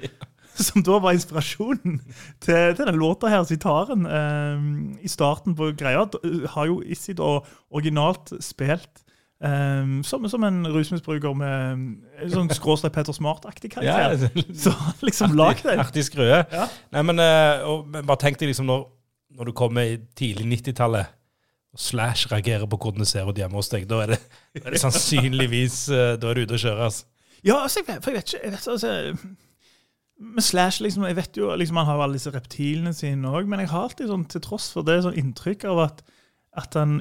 Som 0.55 0.85
da 0.87 1.01
var 1.03 1.17
inspirasjonen 1.17 1.97
til, 2.45 2.75
til 2.79 2.87
den 2.87 2.99
låta 3.01 3.27
her, 3.27 3.43
sitaren. 3.49 4.05
Um, 4.07 4.69
I 5.03 5.11
starten 5.11 5.57
på 5.59 5.73
greia 5.75 6.05
har 6.55 6.69
jo 6.71 6.79
da 7.19 7.33
originalt 7.75 8.37
spilt 8.45 9.05
Um, 9.45 9.99
som, 10.07 10.29
som 10.29 10.45
en 10.47 10.63
rusmisbruker 10.73 11.35
med 11.37 11.73
en 12.23 12.31
sånn 12.33 12.49
skråstrek 12.55 12.95
Petter 12.95 13.13
Smart-aktig 13.13 13.75
Ja, 13.83 13.97
karakter. 13.99 14.31
Så 14.63 14.73
liksom 15.05 15.35
lag 15.37 15.59
den. 15.61 15.83
Artig 15.83 16.07
skrøe. 16.07 16.39
Ja. 16.49 16.69
Nei, 16.95 17.03
men, 17.11 17.21
eh, 17.21 17.67
og, 17.69 17.83
men 17.91 18.07
bare 18.09 18.23
tenk 18.23 18.39
deg 18.41 18.53
liksom 18.53 18.71
når, 18.71 18.87
når 19.37 19.51
du 19.51 19.55
kommer 19.59 19.91
i 19.91 19.99
tidlig 20.17 20.47
90-tallet, 20.63 21.11
og 21.11 21.24
Slash 21.75 22.31
reagerer 22.31 22.69
på 22.71 22.79
hvordan 22.79 23.03
det 23.03 23.09
ser 23.11 23.27
ut 23.27 23.39
hjemme 23.39 23.59
hos 23.59 23.71
deg, 23.73 23.89
da 23.91 24.05
er 24.05 24.15
det, 24.15 24.21
da 24.55 24.69
er 24.69 24.77
det 24.77 24.83
sannsynligvis 24.83 25.79
eh, 25.91 26.13
Da 26.23 26.31
er 26.31 26.39
du 26.39 26.45
ute 26.47 26.59
å 26.59 26.63
kjøre. 26.63 26.87
Altså. 26.87 27.09
Ja, 27.45 27.59
altså, 27.61 27.83
jeg 27.83 27.89
vet, 27.89 28.05
for 28.05 28.13
jeg 28.13 28.21
vet 28.21 28.31
ikke 28.31 28.45
jeg 28.45 28.55
vet, 28.55 28.69
altså, 28.73 28.93
Med 30.35 30.47
Slash, 30.47 30.83
liksom, 30.85 31.07
jeg 31.11 31.19
vet 31.19 31.41
jo, 31.41 31.51
liksom, 31.61 31.81
Han 31.83 31.91
har 31.91 32.05
alle 32.05 32.21
disse 32.21 32.33
reptilene 32.35 32.95
sine 32.97 33.33
òg, 33.33 33.51
men 33.51 33.65
jeg 33.65 33.73
har 33.75 33.89
alltid 33.89 34.13
sånn, 34.13 34.29
til 34.31 34.45
tross 34.45 34.71
for 34.73 34.87
det, 34.87 35.03
sånn 35.05 35.19
inntrykk 35.19 35.67
av 35.73 35.83
at, 35.89 36.05
at 36.63 36.79
han 36.79 37.01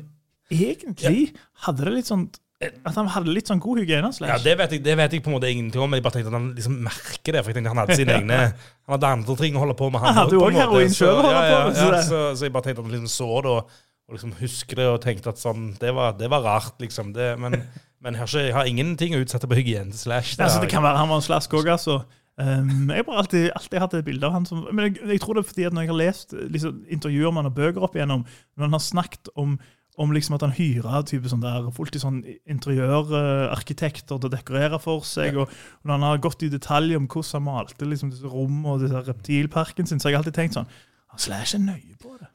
egentlig 0.52 1.30
hadde 1.68 1.86
det 1.86 1.94
litt 1.94 2.10
sånn 2.10 2.25
At 2.64 2.98
han 2.98 3.10
hadde 3.14 3.31
litt 3.36 3.50
sånn 3.50 3.62
god 3.64 3.81
hygiene. 3.81 4.10
Ja, 4.24 4.38
det 4.40 4.58
vet, 4.60 4.75
jeg, 4.75 4.84
det 4.86 4.98
vet 5.00 5.16
jeg 5.16 5.24
på 5.24 5.31
en 5.31 5.38
måte 5.38 5.50
ingenting 5.52 5.84
om, 5.84 5.90
men 5.92 6.00
jeg 6.00 6.06
bare 6.06 6.18
tenkte 6.18 6.31
at 6.31 6.38
han 6.38 6.52
liksom 6.56 6.78
merker 6.86 7.36
det. 7.36 7.42
For 7.42 7.52
jeg 7.52 7.58
tenkte 7.58 7.74
han 7.74 7.81
hadde 7.81 7.98
sine 8.00 8.14
egne 8.22 8.38
Han 8.54 8.96
hadde 8.96 9.16
andre 9.18 9.36
ting 9.42 9.58
å 9.58 9.64
holde 9.64 9.75
på 9.80 9.90
med. 9.92 10.04
Han 10.04 10.20
hadde 10.22 10.38
jo 10.38 10.46
òg 10.46 10.60
heroin 10.60 10.96
sjøl 10.96 11.18
å 11.18 11.25
holde 11.25 11.34
ja, 11.34 11.42
på 11.50 11.58
med, 11.68 11.81
Ja, 11.81 12.04
så, 12.08 12.22
så 12.40 12.48
jeg 12.48 12.56
bare 12.56 12.70
tenkte 12.70 12.84
at 12.84 12.88
han 12.88 12.96
liksom 12.96 13.12
så 13.12 13.30
det 13.44 13.52
og, 13.58 13.81
og 14.08 14.18
liksom 14.18 14.34
husker 14.42 14.80
det 14.80 14.88
og 14.92 15.00
tenkte 15.04 15.32
at 15.32 15.40
sånn 15.40 15.72
Det 15.80 15.94
var, 15.96 16.18
det 16.20 16.28
var 16.32 16.44
rart, 16.44 16.76
liksom. 16.84 17.14
Det, 17.16 17.34
men, 17.40 17.62
men 18.04 18.18
jeg, 18.18 18.24
har 18.24 18.32
ikke, 18.32 18.48
jeg 18.50 18.58
har 18.58 18.70
ingenting 18.70 19.16
å 19.16 19.22
utsette 19.24 19.50
på 19.50 19.60
hygiene 19.60 19.94
til 19.94 20.02
Slash. 20.08 20.36
Det, 20.36 20.48
altså, 20.48 20.64
det 20.64 20.72
kan 20.74 20.84
være 20.86 21.00
han 21.00 21.12
var 21.12 21.22
en 21.22 21.26
slask 21.26 21.56
òg, 21.56 21.72
altså. 21.78 22.02
Um, 22.34 22.90
jeg 22.90 23.06
har 23.06 23.20
alltid, 23.22 23.52
alltid 23.54 23.78
hatt 23.78 23.94
et 23.94 24.06
bilde 24.08 24.26
av 24.26 24.34
han 24.34 24.46
som 24.50 24.64
Men 24.74 24.88
jeg, 24.88 24.96
jeg 25.06 25.22
tror 25.22 25.38
det 25.38 25.44
er 25.44 25.50
fordi 25.52 25.66
at 25.68 25.76
når 25.78 25.84
jeg 25.84 25.90
har 25.92 25.98
lest 26.00 26.32
liksom, 26.34 26.80
intervjuer 26.90 27.30
med 27.30 27.44
han 27.44 27.50
og 27.52 27.60
bøker 27.60 27.86
opp 27.86 27.94
igjennom, 27.94 28.24
når 28.58 28.66
han 28.66 28.74
har 28.74 28.82
snakket 28.82 29.30
om, 29.38 29.54
om 30.02 30.16
liksom 30.18 30.40
at 30.40 30.46
han 30.48 30.56
hyrer 30.58 31.06
type 31.06 31.30
sånn 31.30 31.46
der, 31.46 31.70
folk 31.78 31.94
til 31.94 32.02
sånn 32.02 32.24
interiørarkitekter 32.50 34.18
til 34.18 34.32
å 34.32 34.34
dekorere 34.34 34.82
for 34.82 35.06
seg, 35.06 35.38
og 35.38 35.54
når 35.86 35.94
han 35.94 36.08
har 36.10 36.24
gått 36.25 36.48
i 36.48 36.50
detalj 36.50 36.98
om 36.98 37.06
hvordan 37.06 37.38
han 37.38 37.46
malte 37.51 37.92
liksom, 37.92 38.10
disse 38.16 38.34
rom 38.34 38.66
og 38.66 38.82
disse 38.82 39.06
reptilparken 39.06 39.86
sin, 39.86 40.01
så 40.01 40.10
har 40.10 40.18
jeg 40.18 40.24
alltid 40.24 40.39
tenkt 40.42 40.58
sånn 40.58 40.72
Han 41.13 41.22
Slash 41.22 41.54
er 41.54 41.62
nøye 41.62 42.01
på 42.01 42.18
det. 42.18 42.33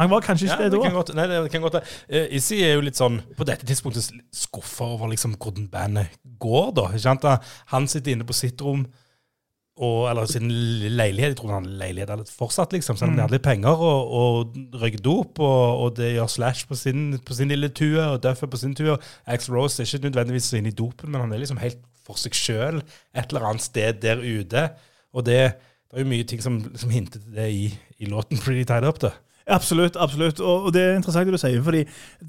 Han 0.00 0.08
var 0.08 0.24
kanskje 0.24 0.46
ikke 0.48 0.56
Ja, 0.64 0.70
det 0.72 0.78
da. 0.78 0.82
kan 0.86 0.94
godt, 0.96 1.10
nei, 1.16 1.26
det 1.28 1.50
kan 1.52 1.64
godt 1.64 1.74
være. 1.78 1.92
Eh, 2.08 2.36
Izzy 2.38 2.62
er 2.64 2.76
jo 2.78 2.84
litt 2.86 2.96
sånn 2.96 3.18
på 3.36 3.44
dette 3.48 3.66
tidspunktet 3.68 4.08
skuffa 4.32 4.86
over 4.94 5.10
liksom 5.12 5.34
hvordan 5.36 5.68
bandet 5.72 6.14
går, 6.40 6.72
da. 6.78 6.86
Ikke 6.94 7.04
sant? 7.04 7.26
Han 7.74 7.88
sitter 7.90 8.14
inne 8.14 8.24
på 8.28 8.36
sitt 8.36 8.60
rom, 8.64 8.86
og, 9.82 9.98
eller 10.10 10.28
sin 10.28 10.48
leilighet. 10.48 11.32
Jeg 11.32 11.38
tror 11.40 11.52
han 11.54 11.64
har 11.66 11.78
leilighet 11.82 12.10
eller 12.12 12.28
fortsatt, 12.28 12.72
liksom, 12.76 12.96
selv 13.00 13.12
om 13.12 13.16
de 13.16 13.24
hadde 13.24 13.36
litt 13.36 13.44
penger, 13.44 13.84
og, 13.84 14.12
og 14.20 14.80
røyker 14.80 15.00
dop, 15.04 15.40
og, 15.40 15.84
og 15.84 15.96
det 15.96 16.12
gjør 16.14 16.28
Slash 16.28 16.68
på 16.68 16.76
sin, 16.78 17.18
på 17.24 17.36
sin 17.36 17.52
lille 17.52 17.68
tue, 17.72 18.00
og 18.00 18.20
Duff 18.24 18.44
er 18.44 18.52
på 18.52 18.60
sin 18.60 18.76
tue. 18.78 18.96
Ax 19.26 19.48
Rose 19.52 19.80
er 19.82 19.88
ikke 19.88 20.08
nødvendigvis 20.10 20.50
så 20.52 20.60
inne 20.60 20.72
i 20.72 20.76
dopen, 20.76 21.12
men 21.12 21.24
han 21.24 21.32
er 21.32 21.40
liksom 21.44 21.60
helt 21.62 21.80
for 22.02 22.18
seg 22.20 22.34
sjøl 22.36 22.80
et 23.14 23.28
eller 23.30 23.48
annet 23.48 23.64
sted 23.64 24.00
der 24.02 24.20
ute. 24.24 24.66
Og 25.12 25.24
det, 25.28 25.40
det 25.92 26.00
er 26.00 26.04
jo 26.06 26.10
mye 26.10 26.24
ting 26.24 26.40
som, 26.42 26.56
som 26.80 26.90
hinter 26.90 27.20
til 27.20 27.34
det 27.36 27.48
i, 27.52 27.66
i 28.00 28.08
låten 28.08 28.38
Pretty 28.40 28.64
Tied 28.64 28.84
Up. 28.88 28.98
det. 29.02 29.12
Absolutt. 29.46 29.96
absolutt. 30.00 30.40
Og, 30.40 30.68
og 30.68 30.72
det 30.72 30.82
er 30.86 30.96
interessant 30.96 31.26
det 31.28 31.34
du 31.34 31.40
sier, 31.42 31.62
fordi 31.66 31.82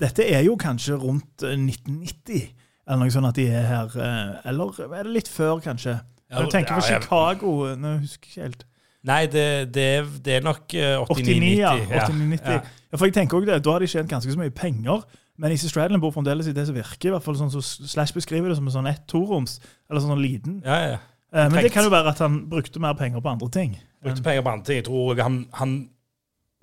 dette 0.04 0.26
er 0.34 0.42
jo 0.44 0.56
kanskje 0.60 0.98
rundt 1.00 1.46
eh, 1.48 1.56
1990, 1.56 2.50
eller 2.88 3.00
noe 3.06 3.14
sånt 3.14 3.30
at 3.30 3.38
de 3.40 3.46
er 3.48 3.68
her. 3.70 3.96
eh, 3.96 4.50
Eller 4.52 4.82
er 4.90 5.04
det 5.08 5.14
litt 5.16 5.30
før, 5.32 5.62
kanskje? 5.64 5.96
Ja, 6.34 6.42
du 6.44 6.50
tenker 6.52 6.76
på 6.76 6.82
ja, 6.84 6.96
jeg- 6.98 7.04
Chicago. 7.06 7.54
Nå 7.78 7.98
husker 8.02 8.28
jeg 8.28 8.34
ikke 8.34 8.48
helt. 8.50 8.66
Nei, 9.04 9.22
det, 9.28 9.46
det, 9.76 9.86
det 10.26 10.38
er 10.40 10.44
nok 10.46 10.74
eh, 10.80 10.96
89, 11.08 11.08
89-90. 11.08 11.58
ja. 11.60 11.74
ja. 11.92 12.08
89, 12.08 12.40
Ja. 12.48 12.98
For 12.98 13.06
jeg 13.10 13.14
tenker 13.16 13.38
også 13.40 13.50
det, 13.50 13.64
Da 13.66 13.72
har 13.74 13.80
de 13.84 13.88
tjent 13.92 14.10
ganske 14.10 14.32
så 14.32 14.40
mye 14.40 14.52
penger. 14.54 15.02
Men 15.38 15.52
Easy 15.52 15.68
Stradlin 15.68 16.00
bor 16.02 16.12
fremdeles 16.14 16.48
i 16.48 16.54
det 16.54 16.68
som 16.68 16.76
virker, 16.78 17.10
i 17.10 17.14
hvert 17.16 17.24
fall 17.26 17.36
sånn 17.40 17.50
så 17.50 17.62
Slash 17.64 18.14
beskriver 18.14 18.52
det 18.52 18.58
som 18.60 18.68
en 18.70 18.74
sånn 18.76 18.90
ett-toroms. 18.92 19.56
Eller 19.90 20.04
sånn 20.04 20.22
liten. 20.22 20.60
Ja, 20.66 20.78
ja. 20.94 21.00
Eh, 21.34 21.50
men 21.50 21.64
det 21.66 21.72
kan 21.74 21.88
jo 21.88 21.94
være 21.94 22.14
at 22.14 22.22
han 22.24 22.44
brukte 22.50 22.82
mer 22.84 22.94
penger 22.98 23.24
på 23.24 23.30
andre 23.30 23.50
ting. 23.54 23.78
Brukte 24.04 24.24
penger 24.26 24.46
på 24.46 24.54
andre 24.54 24.66
ting. 24.70 24.82
Jeg 24.82 24.88
tror 24.90 25.22
han, 25.22 25.40
han 25.54 25.90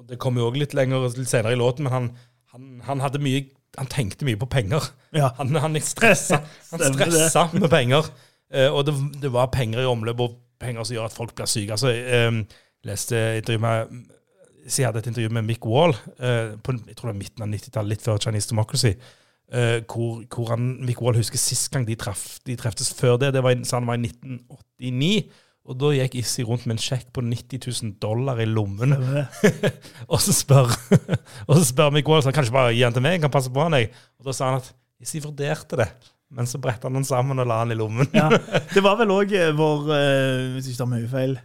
Det 0.09 0.19
kommer 0.19 0.41
jo 0.41 0.47
også 0.49 0.63
litt 0.63 0.75
lenger 0.75 1.09
litt 1.19 1.29
senere 1.29 1.53
i 1.53 1.59
låten, 1.59 1.85
men 1.85 1.93
han, 1.93 2.11
han, 2.55 2.69
han 2.87 3.03
hadde 3.05 3.21
mye 3.23 3.45
Han 3.79 3.87
tenkte 3.87 4.27
mye 4.27 4.39
på 4.39 4.49
penger. 4.51 4.83
Ja. 5.15 5.29
Han, 5.39 5.55
han 5.55 5.77
stressa, 5.81 6.41
han 6.71 6.81
stressa 6.95 7.49
med 7.53 7.69
penger. 7.71 8.07
Eh, 8.53 8.67
og 8.67 8.87
det, 8.87 8.95
det 9.23 9.31
var 9.33 9.53
penger 9.55 9.83
i 9.83 9.87
omløp, 9.87 10.21
og 10.21 10.39
penger 10.61 10.85
som 10.85 10.97
gjør 10.97 11.07
at 11.07 11.15
folk 11.15 11.35
blir 11.39 11.47
syke. 11.51 11.77
Altså, 11.77 11.93
jeg 11.95 12.27
eh, 12.27 12.59
leste 12.89 13.21
intervju 13.39 13.63
med 13.63 14.01
jeg 14.79 14.87
hadde 14.87 15.01
et 15.01 15.09
intervju 15.11 15.31
med 15.33 15.47
Mick 15.49 15.67
Wall 15.67 15.95
eh, 16.21 16.53
på 16.63 16.75
jeg 16.75 16.97
tror 16.97 17.09
det 17.09 17.15
var 17.15 17.19
midten 17.19 17.45
av 17.45 17.49
90-tallet, 17.49 17.91
litt 17.95 18.05
før 18.05 18.21
Chinese 18.23 18.51
Democracy. 18.51 18.93
Eh, 19.53 19.79
hvor, 19.85 20.23
hvor 20.31 20.51
han, 20.55 20.73
Mick 20.87 21.03
Wall 21.03 21.19
husker 21.19 21.41
sist 21.41 21.71
gang 21.73 21.87
de, 21.89 21.99
traff, 21.99 22.39
de 22.47 22.57
treftes 22.59 22.93
før 22.97 23.19
det. 23.21 23.35
Det 23.37 23.45
var, 23.45 23.57
sa 23.67 23.81
han 23.81 23.89
var 23.91 24.01
i 24.01 24.11
1989. 24.11 25.31
Og 25.71 25.77
da 25.79 25.91
gikk 25.93 26.17
Issi 26.19 26.43
rundt 26.47 26.65
med 26.67 26.79
en 26.79 26.83
sjekk 26.83 27.11
på 27.15 27.23
90 27.23 27.67
000 27.69 27.97
dollar 28.03 28.41
i 28.43 28.47
lommen. 28.49 28.95
Og 30.13 30.23
så 30.25 30.35
spør, 30.35 30.73
og 31.49 31.53
så 31.59 31.65
spør 31.69 31.93
Mick 31.95 32.09
Wall 32.09 32.25
sånn, 32.25 32.35
kan 32.35 32.47
du 32.47 32.49
ikke 32.49 32.57
bare 32.57 32.73
gi 32.75 32.83
den 32.83 32.97
til 32.97 33.05
meg, 33.05 33.19
jeg 33.19 33.25
kan 33.27 33.35
passe 33.35 33.53
på 33.53 33.63
han. 33.63 33.77
Jeg. 33.79 33.93
Og 34.19 34.31
da 34.31 34.35
sa 34.35 34.49
han 34.49 34.63
at 34.63 34.73
Issi 35.05 35.21
vurderte 35.23 35.79
det, 35.79 35.87
men 36.35 36.49
så 36.49 36.59
brettet 36.63 36.89
han 36.89 36.99
den 36.99 37.07
sammen 37.07 37.39
og 37.43 37.47
la 37.49 37.61
den 37.63 37.77
i 37.77 37.79
lommen. 37.79 38.09
Ja, 38.17 38.33
det 38.75 38.83
var 38.85 38.99
vel 38.99 39.13
òg 39.15 39.37
vår 39.57 39.87
uh, 39.93 40.49
Hvis 40.57 40.73
ikke 40.73 40.81
tar 40.83 40.91
mye 40.91 41.09
feil 41.13 41.37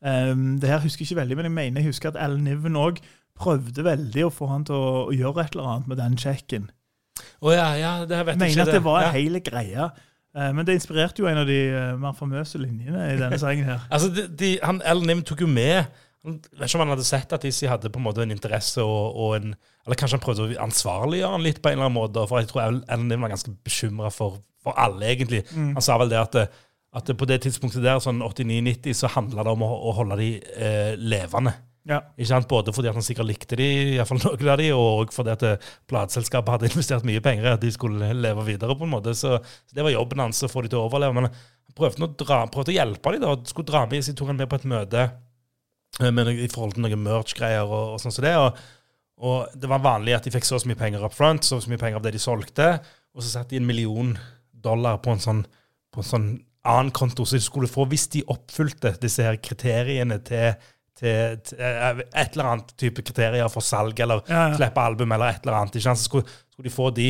um, 0.00 0.46
Det 0.62 0.70
her 0.70 0.82
husker 0.82 1.04
jeg 1.04 1.10
ikke 1.10 1.20
veldig, 1.20 1.38
men 1.38 1.48
jeg 1.50 1.56
mener 1.58 1.82
jeg 1.84 1.92
husker 1.92 2.14
at 2.14 2.18
Al 2.24 2.38
Niven 2.42 2.78
òg 2.80 3.02
prøvde 3.34 3.84
veldig 3.84 4.26
å 4.28 4.32
få 4.32 4.48
han 4.52 4.64
til 4.66 4.78
å, 4.78 4.88
å 5.10 5.14
gjøre 5.14 5.44
et 5.44 5.54
eller 5.58 5.70
annet 5.74 5.90
med 5.90 6.00
den 6.00 6.18
sjekken. 6.22 6.70
Å 7.44 7.52
ja, 7.54 7.68
ja, 7.78 7.92
det 8.08 8.18
vet 8.26 8.34
Jeg 8.34 8.40
mener 8.40 8.52
ikke. 8.52 8.66
at 8.66 8.76
det 8.76 8.84
var 8.84 9.02
ja. 9.04 9.10
hele 9.14 9.40
greia. 9.44 9.90
Eh, 10.34 10.50
men 10.54 10.66
det 10.66 10.78
inspirerte 10.78 11.22
jo 11.22 11.28
en 11.30 11.42
av 11.44 11.46
de 11.46 11.58
eh, 11.70 11.92
mer 12.00 12.16
famøse 12.18 12.58
linjene 12.58 13.04
i 13.12 13.20
denne 13.20 13.38
sangen 13.38 13.68
her. 13.70 13.84
Altså, 13.94 14.10
de, 14.14 14.26
de, 14.40 14.56
han, 14.62 14.82
Alan 14.82 15.06
Nim 15.12 15.22
tok 15.26 15.44
jo 15.44 15.50
med 15.50 15.84
han, 16.24 16.38
vet 16.56 16.66
ikke 16.66 16.78
om 16.78 16.86
han 16.86 16.94
hadde 16.94 17.06
sett 17.06 17.32
at 17.36 17.44
Issi 17.44 17.68
hadde 17.68 17.90
på 17.92 18.00
en 18.00 18.06
måte 18.06 18.24
en 18.24 18.32
interesse 18.32 18.82
og, 18.82 19.18
og 19.20 19.34
en 19.36 19.50
Eller 19.84 19.98
kanskje 20.00 20.16
han 20.16 20.24
prøvde 20.24 20.46
å 20.46 20.62
ansvarliggjøre 20.64 21.36
han 21.36 21.44
litt 21.44 21.60
på 21.60 21.68
en 21.68 21.76
eller 21.76 21.90
annen 21.90 21.98
måte. 21.98 22.22
For 22.30 22.40
jeg 22.40 22.48
tror 22.48 22.62
L. 22.64 22.78
Alan 22.88 23.10
Nim 23.10 23.26
var 23.26 23.34
ganske 23.34 23.52
bekymra 23.66 24.08
for, 24.14 24.38
for 24.64 24.72
alle, 24.80 25.10
egentlig. 25.12 25.42
Mm. 25.52 25.74
Han 25.76 25.84
sa 25.84 25.98
vel 26.00 26.08
det 26.08 26.22
at, 26.22 26.38
det, 26.38 26.46
at 26.96 27.12
på 27.20 27.28
det 27.28 27.42
tidspunktet 27.44 27.84
der, 27.84 28.00
sånn 28.00 28.24
89-90, 28.24 28.96
så 28.96 29.12
handla 29.12 29.44
det 29.44 29.52
om 29.52 29.66
å, 29.66 29.68
å 29.90 29.92
holde 29.98 30.16
de 30.22 30.30
eh, 30.40 30.94
levende. 30.96 31.52
Ja. 31.84 31.98
Ikke 32.16 32.30
sant? 32.30 32.48
Både 32.48 32.72
fordi 32.72 32.92
han 32.92 33.04
sikkert 33.04 33.28
likte 33.28 33.58
de, 33.60 33.66
i 33.66 33.96
hvert 33.98 34.08
fall 34.08 34.22
noen 34.22 34.50
av 34.54 34.60
de, 34.60 34.70
og 34.72 35.10
fordi 35.12 35.32
at 35.34 35.42
eh, 35.44 35.72
plateselskapet 35.90 36.54
hadde 36.54 36.68
investert 36.72 37.04
mye 37.08 37.22
penger 37.24 37.50
i 37.50 37.52
at 37.52 37.64
de 37.64 37.72
skulle 37.74 38.12
leve 38.16 38.46
videre. 38.46 38.76
på 38.78 38.86
en 38.86 38.94
måte. 38.94 39.12
Så, 39.18 39.36
så 39.40 39.76
det 39.76 39.84
var 39.84 39.92
jobben 39.92 40.24
hans 40.24 40.40
å 40.46 40.50
få 40.50 40.64
de 40.64 40.72
til 40.72 40.80
å 40.80 40.86
overleve. 40.88 41.16
Men 41.18 41.28
han 41.28 41.76
prøvde, 41.76 42.08
dra, 42.20 42.40
prøvde 42.52 42.72
å 42.72 42.78
hjelpe 42.78 43.12
de 43.14 43.20
da, 43.26 43.34
skulle 43.50 43.68
dra 43.68 43.84
med, 43.90 44.06
så 44.06 44.16
tok 44.16 44.32
han 44.32 44.40
med 44.40 44.50
på 44.50 44.60
et 44.62 44.70
møte 44.72 45.04
eh, 45.04 46.08
med 46.08 46.32
i 46.32 46.48
forhold 46.52 46.78
til 46.78 46.86
noen 46.86 47.04
merch-greier 47.04 47.68
og, 47.68 47.94
og 47.96 48.00
sånn 48.02 48.16
som 48.16 48.24
det. 48.24 48.34
Og, 48.40 48.64
og 49.28 49.60
det 49.60 49.70
var 49.70 49.84
vanlig 49.84 50.16
at 50.16 50.24
de 50.24 50.32
fikk 50.32 50.48
så 50.48 50.62
mye 50.64 50.80
penger 50.80 51.04
up 51.04 51.16
front, 51.16 51.44
så 51.44 51.60
så 51.60 51.72
mye 51.72 51.82
penger 51.82 52.00
av 52.00 52.08
det 52.08 52.16
de 52.16 52.22
solgte, 52.22 52.72
og 53.14 53.22
så 53.22 53.36
satte 53.36 53.52
de 53.52 53.60
en 53.60 53.68
million 53.68 54.16
dollar 54.64 54.96
på 55.04 55.12
en 55.12 55.20
sånn, 55.22 55.44
på 55.92 56.00
en 56.00 56.08
sånn 56.08 56.28
annen 56.64 56.94
konto 56.96 57.26
som 57.28 57.36
de 57.36 57.44
skulle 57.44 57.68
få 57.68 57.84
hvis 57.90 58.08
de 58.14 58.22
oppfylte 58.32 58.94
disse 59.02 59.22
her 59.22 59.36
kriteriene 59.36 60.16
til, 60.24 60.54
til, 60.98 61.38
til 61.46 61.58
eh, 61.60 62.02
et 62.14 62.34
eller 62.36 62.50
annet 62.52 62.74
type 62.80 63.02
kriterier 63.06 63.48
for 63.52 63.64
salg 63.66 63.98
eller 64.00 64.22
Ja, 64.28 64.48
ja. 64.50 64.58
slippe 64.58 64.82
album 64.82 65.14
eller 65.16 65.34
et 65.34 65.46
eller 65.46 65.58
annet. 65.60 65.74
Ikke 65.78 65.88
sant? 65.88 66.02
Så 66.02 66.10
skulle, 66.10 66.36
skulle 66.52 66.68
de 66.70 66.74
få 66.74 66.90
de. 66.94 67.08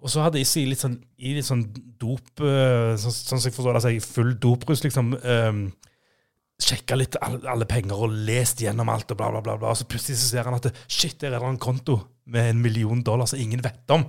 Og 0.00 0.08
så 0.08 0.22
hadde 0.24 0.40
Issy 0.40 0.62
litt 0.64 0.80
sånn, 0.80 0.96
i 1.20 1.34
litt 1.36 1.44
sånn 1.44 1.66
dop 2.00 2.40
eh, 2.40 2.94
Sånn 2.96 3.12
sånn 3.12 3.36
som 3.42 3.50
jeg 3.50 3.56
forstår 3.56 3.76
det, 3.76 3.82
altså 3.82 4.14
full 4.14 4.30
doprus, 4.40 4.80
liksom 4.86 5.12
um, 5.20 5.66
Sjekka 6.60 6.96
litt 6.96 7.16
alle, 7.24 7.40
alle 7.48 7.68
penger 7.68 8.00
og 8.04 8.16
lest 8.28 8.60
gjennom 8.64 8.88
alt, 8.92 9.12
og 9.12 9.20
bla, 9.20 9.30
bla, 9.32 9.40
bla. 9.44 9.58
bla. 9.60 9.70
Og 9.72 9.78
så 9.80 9.86
plutselig 9.88 10.18
så 10.20 10.30
ser 10.34 10.48
han 10.48 10.56
at 10.58 10.68
shit, 10.88 11.16
der 11.20 11.32
er 11.32 11.40
det 11.40 11.52
en 11.54 11.60
konto 11.60 11.98
med 12.30 12.50
en 12.54 12.60
million 12.64 13.00
dollar 13.04 13.28
som 13.28 13.40
ingen 13.40 13.62
vet 13.64 13.92
om. 13.96 14.04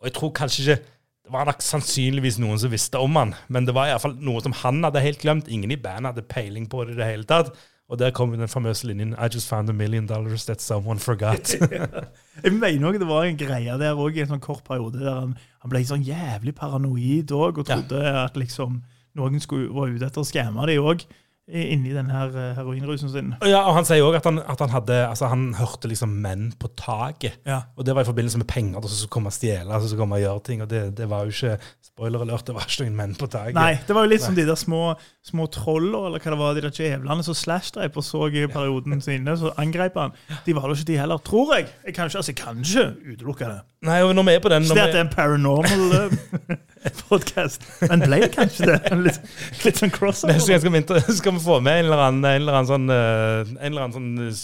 Og 0.00 0.08
jeg 0.08 0.16
tror 0.16 0.32
kanskje 0.36 0.62
ikke 0.64 0.78
Det 1.22 1.30
var 1.30 1.46
nok 1.46 1.60
sannsynligvis 1.62 2.40
noen 2.42 2.58
som 2.58 2.72
visste 2.72 2.98
om 2.98 3.14
han, 3.14 3.30
men 3.52 3.64
det 3.68 3.74
var 3.76 3.92
iallfall 3.92 4.16
noe 4.26 4.40
som 4.42 4.56
han 4.64 4.80
hadde 4.82 5.04
helt 5.04 5.20
glemt. 5.22 5.46
Ingen 5.52 5.70
i 5.70 5.78
bandet 5.78 6.10
hadde 6.10 6.24
peiling 6.26 6.64
på 6.66 6.80
det 6.84 6.96
i 6.96 6.98
det 6.98 7.06
hele 7.12 7.28
tatt. 7.30 7.52
Og 7.92 7.98
der 8.00 8.10
kom 8.16 8.30
den 8.32 8.48
famøse 8.48 8.86
linjen 8.88 9.12
I 9.20 9.28
just 9.28 9.48
found 9.48 9.68
a 9.68 9.72
million 9.72 10.06
dollars 10.08 10.46
that 10.48 10.62
someone 10.62 10.98
forgot. 10.98 11.52
Jeg 12.44 12.52
mener 12.52 12.86
også 12.86 12.98
det 12.98 13.08
var 13.08 13.26
en 13.28 13.36
greie 13.36 13.78
der 13.78 13.98
òg 14.00 14.16
i 14.16 14.22
en 14.24 14.30
sånn 14.30 14.40
kort 14.40 14.64
periode 14.64 15.02
der 15.02 15.18
han, 15.18 15.34
han 15.60 15.72
ble 15.72 15.82
sånn 15.84 16.06
jævlig 16.06 16.54
paranoid 16.56 17.34
òg, 17.36 17.60
og 17.60 17.68
trodde 17.68 18.00
at 18.00 18.38
liksom 18.40 18.80
noen 19.20 19.44
skulle, 19.44 19.68
var 19.76 19.92
ute 19.92 20.08
etter 20.08 20.24
å 20.24 20.24
skamme 20.24 20.64
dem 20.70 20.88
òg, 20.88 21.04
inni 21.52 21.92
den 21.94 22.10
her 22.12 22.32
eh, 22.32 22.54
heroinrusen 22.56 23.10
sin. 23.12 23.34
Ja, 23.44 23.62
og 23.66 23.76
Han 23.76 23.88
sier 23.88 24.04
òg 24.06 24.16
at, 24.18 24.26
han, 24.28 24.40
at 24.40 24.60
han 24.64 24.72
hadde 24.72 24.98
Altså 25.08 25.28
han 25.30 25.50
hørte 25.58 25.90
liksom 25.90 26.14
menn 26.24 26.50
på 26.58 26.70
taket. 26.78 27.38
Ja. 27.48 27.62
Og 27.76 27.86
det 27.86 27.94
var 27.96 28.06
i 28.06 28.08
forbindelse 28.08 28.40
med 28.40 28.48
penger 28.50 28.80
da, 28.80 28.88
som 28.88 29.02
skulle 29.02 29.16
komme 29.18 29.32
og 29.32 29.36
stjele 29.36 29.68
altså, 29.68 29.86
som 29.86 29.92
skulle 29.92 30.06
komme 30.06 30.20
og 30.20 30.24
gjøre 30.24 30.44
ting. 30.48 30.64
Og 30.64 30.70
det, 30.70 30.82
det 30.98 31.08
var 31.10 31.26
jo 31.26 31.34
ikke 31.34 31.56
Spoiler 31.92 32.22
alert, 32.24 32.46
det 32.48 32.54
var 32.56 32.64
ikke 32.64 32.86
noen 32.86 32.94
menn 32.96 33.10
på 33.20 33.26
taket. 33.28 33.56
Nei, 33.58 33.74
det 33.84 33.92
var 33.92 34.06
jo 34.06 34.10
litt 34.14 34.22
som 34.24 34.36
de 34.36 34.46
der 34.48 34.56
små, 34.56 34.94
små 35.28 35.44
trollene, 35.52 36.06
eller 36.08 36.22
hva 36.24 36.32
det 36.32 36.38
var, 36.40 36.54
de 36.56 36.62
der 36.64 36.72
djevlene 36.72 37.26
som 37.26 37.36
Slash 37.36 37.74
drev 37.76 37.98
og 38.00 38.06
så 38.06 38.30
i 38.32 38.46
perioden 38.48 39.02
sine, 39.04 39.34
så 39.36 39.52
angrep 39.60 39.98
han. 40.00 40.14
De 40.46 40.54
var 40.56 40.64
da 40.64 40.78
ikke 40.78 40.88
de 40.88 40.96
heller, 41.02 41.20
tror 41.20 41.52
jeg. 41.58 41.68
Jeg 41.84 41.94
kan 41.98 42.08
ikke, 42.08 42.22
altså, 42.22 42.32
jeg 42.32 42.40
kan 42.40 42.64
ikke 42.64 43.12
utelukke 43.12 43.50
det. 43.50 43.58
Nei, 43.84 43.98
og 44.06 44.14
når 44.16 44.28
vi 44.30 44.36
er 44.38 44.42
på 44.46 44.54
den 44.54 44.64
Så 44.64 44.78
det 44.78 44.86
at 44.86 44.96
det 44.96 45.02
er 45.02 45.04
en 45.04 45.12
paranormal 45.12 46.16
podkast. 47.08 47.62
Men 47.88 48.00
ble 48.06 48.18
det 48.24 48.30
kanskje 48.34 48.66
det? 48.72 48.78
Litt, 49.06 49.20
litt 49.64 49.78
sånn 49.78 49.90
Neste 49.92 49.98
crossover. 49.98 50.34
gang 50.34 50.60
skal 50.64 50.72
vi, 50.74 50.80
inter- 50.82 51.12
skal 51.20 51.36
vi 51.36 51.42
få 51.44 51.60
med 51.62 51.78
en 51.82 51.86
eller 51.90 52.02
annen, 52.08 52.24
en 52.26 52.42
eller 52.42 52.58
annen 52.58 52.70
sånn 52.72 52.90
eh, 52.90 53.52
En 53.62 53.70
eller 53.72 53.84
annen 53.86 53.96
sånn 53.96 54.10
eh, 54.26 54.42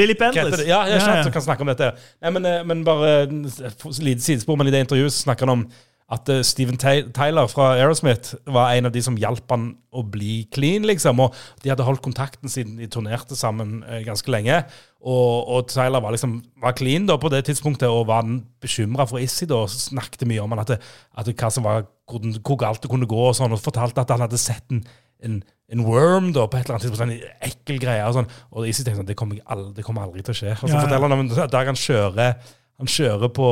Lily 0.00 0.14
hva 0.14 0.28
heter 0.30 0.44
Bendriss. 0.46 0.60
det? 0.62 0.68
Ja, 0.70 0.80
jeg 0.86 1.00
skjønner, 1.02 1.24
som 1.26 1.32
kan 1.34 1.42
snakke 1.42 1.64
om 1.66 1.70
dette. 1.72 1.86
Nei, 2.22 2.30
men, 2.36 2.44
eh, 2.46 2.60
men 2.70 2.84
bare 2.86 3.08
et 3.26 3.86
lite 4.06 4.22
sidespor, 4.22 4.56
men 4.60 4.70
i 4.70 4.74
det 4.74 4.84
intervjuet 4.86 5.10
så 5.12 5.24
snakker 5.24 5.48
han 5.48 5.56
om 5.56 5.64
at 6.10 6.30
eh, 6.32 6.42
Steven 6.46 6.78
Tyler 6.80 7.46
fra 7.50 7.72
Aerosmith 7.76 8.34
var 8.50 8.74
en 8.74 8.88
av 8.88 8.94
de 8.94 9.02
som 9.04 9.18
hjalp 9.18 9.50
han 9.52 9.68
å 9.94 10.02
bli 10.06 10.44
clean, 10.54 10.86
liksom. 10.86 11.20
Og 11.22 11.36
de 11.62 11.70
hadde 11.70 11.86
holdt 11.86 12.02
kontakten 12.02 12.50
siden 12.50 12.80
de 12.80 12.88
turnerte 12.90 13.38
sammen 13.38 13.80
eh, 13.86 14.02
ganske 14.06 14.32
lenge. 14.32 14.60
Og, 15.00 15.46
og 15.48 15.68
Tyler 15.70 16.02
var 16.02 16.14
liksom 16.14 16.40
var 16.62 16.74
clean 16.78 17.06
da 17.08 17.16
på 17.20 17.30
det 17.32 17.44
tidspunktet 17.46 17.88
og 17.88 18.08
var 18.10 18.26
bekymra 18.62 19.06
for 19.08 19.22
Issy 19.22 19.46
da, 19.50 19.62
og 19.64 19.70
snakket 19.72 20.26
mye 20.28 20.42
om 20.42 20.56
han 20.56 20.64
at, 20.64 20.74
det, 20.74 20.80
at 21.16 21.30
det, 21.30 21.36
hva 21.38 21.52
som 21.54 21.66
var, 21.66 21.86
hvor, 22.10 22.26
hvor 22.42 22.60
galt 22.60 22.82
det 22.82 22.90
kunne 22.92 23.08
gå, 23.10 23.22
og 23.30 23.36
sånn, 23.38 23.54
og 23.54 23.62
fortalte 23.62 24.02
at 24.02 24.10
han 24.12 24.26
hadde 24.26 24.40
sett 24.40 24.66
en, 24.74 24.82
en, 25.24 25.40
en 25.70 25.84
worm 25.86 26.32
da, 26.34 26.48
på 26.50 26.58
et 26.58 26.66
eller 26.66 26.76
annet 26.80 26.88
tidspunkt, 26.88 27.04
sånn 27.04 27.14
en 27.16 27.52
ekkel 27.52 27.78
greie. 27.82 28.02
Og, 28.08 28.18
sånn, 28.18 28.32
og 28.50 28.66
Issy 28.66 28.82
tenkte 28.82 29.04
sånn, 29.04 29.12
det 29.12 29.18
kommer, 29.18 29.38
aldri, 29.46 29.76
det 29.78 29.86
kommer 29.86 30.08
aldri 30.08 30.26
til 30.26 30.34
å 30.34 30.40
skje. 30.42 30.56
Og 30.58 30.66
så 30.66 30.74
Ja, 30.74 30.80
ja. 30.80 30.88
forteller 30.88 31.06
han 31.06 31.16
om 31.16 31.24
en 31.28 31.54
dag 31.54 31.70
han 31.70 31.78
kjører 31.78 32.34
han 32.80 32.88
kjører, 32.88 33.28
på, 33.36 33.46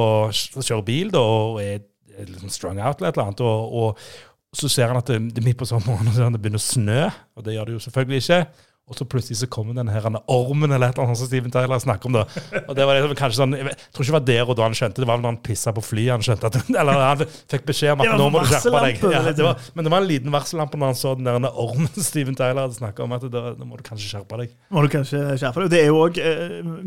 kjører 0.56 0.84
bil 0.86 1.10
da, 1.12 1.20
og 1.20 1.58
er 1.60 1.82
liksom 2.26 2.50
strung 2.52 2.80
out 2.80 3.00
eller 3.00 3.12
et 3.12 3.18
eller 3.18 3.28
annet. 3.28 3.44
Og, 3.44 3.74
og 3.82 4.58
så 4.58 4.70
ser 4.72 4.90
han 4.90 5.00
at 5.00 5.10
det, 5.10 5.20
det 5.34 5.42
er 5.42 5.50
midt 5.50 5.60
på 5.60 5.68
sommeren 5.68 6.08
og 6.08 6.14
så 6.14 6.20
ser 6.20 6.30
han 6.30 6.36
det 6.36 6.42
begynner 6.42 6.62
å 6.62 6.68
snø, 6.68 7.02
og 7.36 7.46
det 7.46 7.54
gjør 7.54 7.70
det 7.70 7.76
jo 7.78 7.84
selvfølgelig 7.86 8.24
ikke. 8.24 8.40
Og 8.88 8.96
så 8.96 9.04
plutselig 9.04 9.36
så 9.42 9.46
kommer 9.52 9.76
denne 9.76 9.92
her 9.92 10.06
ormen 10.32 10.72
eller 10.72 10.88
et 10.88 10.96
eller 10.96 11.10
annet 11.10 11.20
som 11.20 11.28
Steven 11.28 11.52
Tyler 11.52 11.80
snakker 11.82 12.08
om. 12.08 12.14
da. 12.16 12.22
Og 12.62 12.76
det 12.76 12.86
var 12.88 12.96
liksom 12.96 13.18
kanskje 13.18 13.36
sånn, 13.42 13.56
Jeg 13.58 13.74
tror 13.92 14.04
ikke 14.04 14.08
det 14.08 14.16
var 14.16 14.26
der 14.30 14.48
og 14.48 14.56
da 14.56 14.64
han 14.64 14.76
skjønte 14.78 15.02
det. 15.02 15.08
var 15.10 15.18
vel 15.18 15.26
når 15.26 15.34
han 15.34 15.40
pissa 15.44 15.74
på 15.76 15.82
flyet 15.84 16.14
han 16.14 16.24
skjønte 16.24 16.48
at, 16.48 16.56
eller 16.80 17.02
han 17.04 17.24
fikk 17.52 17.66
beskjed 17.68 17.92
om 17.92 18.04
at 18.06 18.14
nå 18.16 18.28
må 18.32 18.40
du 18.40 18.48
skjerpe 18.48 18.80
deg. 18.86 19.02
Ja, 19.04 19.20
liksom. 19.26 19.36
det 19.36 19.44
var, 19.44 19.66
men 19.74 19.84
det 19.84 19.92
var 19.92 20.00
en 20.00 20.08
liten 20.08 20.32
varsellampe 20.32 20.80
når 20.80 20.92
han 20.94 21.00
så 21.02 21.12
den 21.18 21.28
der 21.28 21.60
ormen 21.66 22.06
Steven 22.08 22.38
Tyler 22.38 22.62
hadde 22.64 22.78
snakka 22.78 23.04
om. 23.04 23.12
at 23.18 23.28
det, 23.28 23.42
nå 23.60 23.68
må 23.68 23.76
du 23.76 23.84
kanskje 23.84 24.08
skjerpe 24.14 24.40
deg. 24.40 24.56
Må 24.72 24.86
du 24.86 24.88
kanskje 24.96 25.20
skjerpe 25.36 25.66
deg. 25.66 25.74
Det 25.76 25.82
er 25.82 25.92
jo 25.92 26.00
òg 26.06 26.22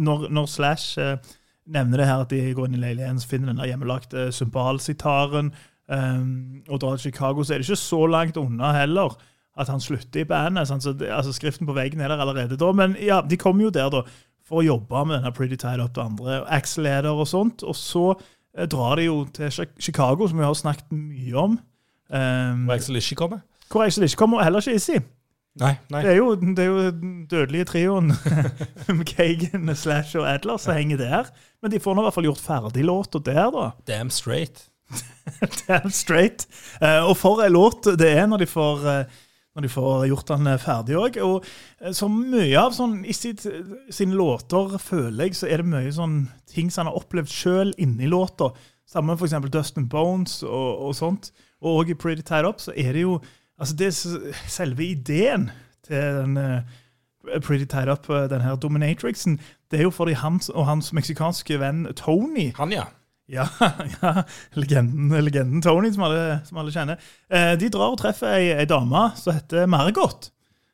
når, 0.01 0.25
når 0.33 0.49
Slash 0.49 0.97
eh, 0.97 1.37
nevner 1.67 1.97
det 2.01 2.07
her 2.07 2.23
at 2.23 2.31
de 2.31 2.53
går 2.53 2.67
inn 2.67 2.79
i 2.79 2.81
leiligheten 2.81 3.19
finner 3.27 3.51
den 3.51 3.61
der 3.61 3.69
hjemmelagte 3.73 4.31
symbalsitaren 4.35 5.51
Um, 5.91 6.61
og 6.69 6.79
drar 6.81 6.95
til 6.95 7.11
Chicago, 7.11 7.43
så 7.43 7.53
er 7.53 7.59
det 7.59 7.65
ikke 7.67 7.75
så 7.75 8.05
langt 8.07 8.37
unna 8.37 8.69
heller 8.71 9.17
at 9.59 9.67
han 9.67 9.81
slutter 9.83 10.21
i 10.21 10.23
bandet. 10.23 10.67
sant? 10.67 10.83
Så 10.83 10.93
det, 10.93 11.09
altså 11.11 11.33
Skriften 11.33 11.67
på 11.67 11.73
veggen 11.75 11.99
er 11.99 12.07
der 12.07 12.21
allerede 12.21 12.57
da. 12.57 12.71
Men 12.71 12.95
ja, 13.01 13.21
de 13.29 13.37
kommer 13.37 13.63
jo 13.63 13.69
der 13.69 13.89
da 13.91 14.05
for 14.47 14.61
å 14.61 14.63
jobbe 14.63 15.01
med 15.05 15.17
denne 15.17 15.33
Pretty 15.35 15.57
Tied 15.59 15.83
Up 15.83 15.91
til 15.93 16.05
andre 16.05 16.45
Axel-leder 16.47 17.11
og 17.11 17.27
sånt. 17.27 17.65
Og 17.67 17.75
så 17.75 18.05
eh, 18.55 18.67
drar 18.71 18.95
de 19.01 19.09
jo 19.09 19.25
til 19.35 19.51
Chicago, 19.79 20.27
som 20.27 20.39
vi 20.39 20.47
har 20.47 20.55
snakket 20.55 20.95
mye 20.95 21.35
om. 21.35 21.59
Um, 22.07 22.63
Hvor 22.69 22.77
Axel 22.77 22.95
ikke 23.01 23.15
kommer. 23.15 23.43
hvor 23.71 23.83
Axel 23.83 24.03
ikke 24.03 24.21
kommer, 24.23 24.37
og 24.37 24.43
heller 24.43 24.63
ikke 24.63 24.75
Issy. 24.79 25.03
Nei, 25.59 25.73
nei. 25.91 25.99
Det 26.05 26.11
er 26.13 26.15
jo, 26.15 26.27
det 26.39 26.63
er 26.63 26.69
jo 26.69 26.83
den 26.95 27.15
dødelige 27.27 27.67
trioen 27.73 28.13
Kagan, 29.09 29.73
Slash 29.75 30.15
og 30.19 30.27
Adler 30.29 30.61
som 30.61 30.77
henger 30.77 31.01
der. 31.01 31.31
Men 31.61 31.73
de 31.73 31.81
får 31.83 31.97
nå 31.97 32.03
i 32.03 32.07
hvert 32.07 32.17
fall 32.17 32.29
gjort 32.29 32.45
ferdig 32.45 32.85
låta 32.87 33.19
der, 33.25 33.49
da. 33.51 33.65
Damn 33.87 34.13
straight. 34.13 34.69
Damn 35.67 35.91
straight. 35.91 36.47
Uh, 36.79 37.03
og 37.09 37.17
for 37.19 37.43
en 37.43 37.51
låt 37.51 37.91
det 37.99 38.13
er 38.15 38.31
når 38.31 38.45
de 38.45 38.47
får, 38.47 38.87
uh, 38.87 39.27
når 39.55 39.67
de 39.67 39.73
får 39.73 40.07
gjort 40.07 40.31
den 40.31 40.47
eh, 40.47 40.61
ferdig 40.63 40.95
òg. 40.95 41.19
Og 41.27 41.93
så 41.99 42.07
mye 42.07 42.55
av 42.55 42.71
sånn 42.77 43.01
i 43.03 43.15
sitt, 43.15 43.43
sine 43.91 44.15
låter, 44.15 44.77
føler 44.79 45.27
jeg, 45.27 45.35
så 45.41 45.51
er 45.51 45.59
det 45.59 45.73
mye 45.73 45.91
sånn 45.91 46.21
ting 46.47 46.71
som 46.71 46.85
han 46.85 46.93
har 46.93 47.03
opplevd 47.03 47.31
sjøl 47.31 47.75
inni 47.75 48.07
låta. 48.07 48.53
Sammen 48.87 49.11
med 49.11 49.19
f.eks. 49.19 49.51
Dustin 49.51 49.91
Bones 49.91 50.39
og, 50.47 50.87
og 50.87 50.95
sånt. 50.95 51.33
Og 51.59 51.83
òg 51.83 51.91
i 51.91 51.99
Pretty 51.99 52.23
Tied 52.23 52.47
Up 52.47 52.63
så 52.63 52.71
er 52.79 52.95
det 52.95 53.03
jo 53.03 53.19
Altså, 53.61 53.75
det 53.77 53.87
er 53.91 54.37
selve 54.49 54.85
ideen 54.85 55.51
til 55.85 56.15
den 56.17 56.37
eh, 56.37 56.63
Pretty 57.45 57.67
Tied 57.69 57.91
Up, 57.93 58.09
eh, 58.09 58.25
den 58.29 58.41
her 58.41 58.55
dominatrixen, 58.55 59.37
det 59.71 59.79
er 59.79 59.83
jo 59.83 59.93
fordi 59.93 60.15
han 60.17 60.39
og 60.53 60.65
hans 60.65 60.89
meksikanske 60.93 61.59
venn 61.61 61.85
Tony 61.95 62.49
Han, 62.57 62.73
ja. 62.73 62.87
ja, 63.29 63.45
ja 64.01 64.23
legenden, 64.57 65.13
legenden 65.23 65.61
Tony, 65.61 65.93
som 65.93 66.07
alle, 66.09 66.41
som 66.45 66.57
alle 66.57 66.73
kjenner. 66.73 67.07
Eh, 67.29 67.53
de 67.61 67.69
drar 67.69 67.93
og 67.93 68.01
treffer 68.01 68.33
ei, 68.33 68.49
ei 68.63 68.65
dame 68.65 69.11
som 69.21 69.37
heter 69.37 69.69
Margot. 69.69 70.31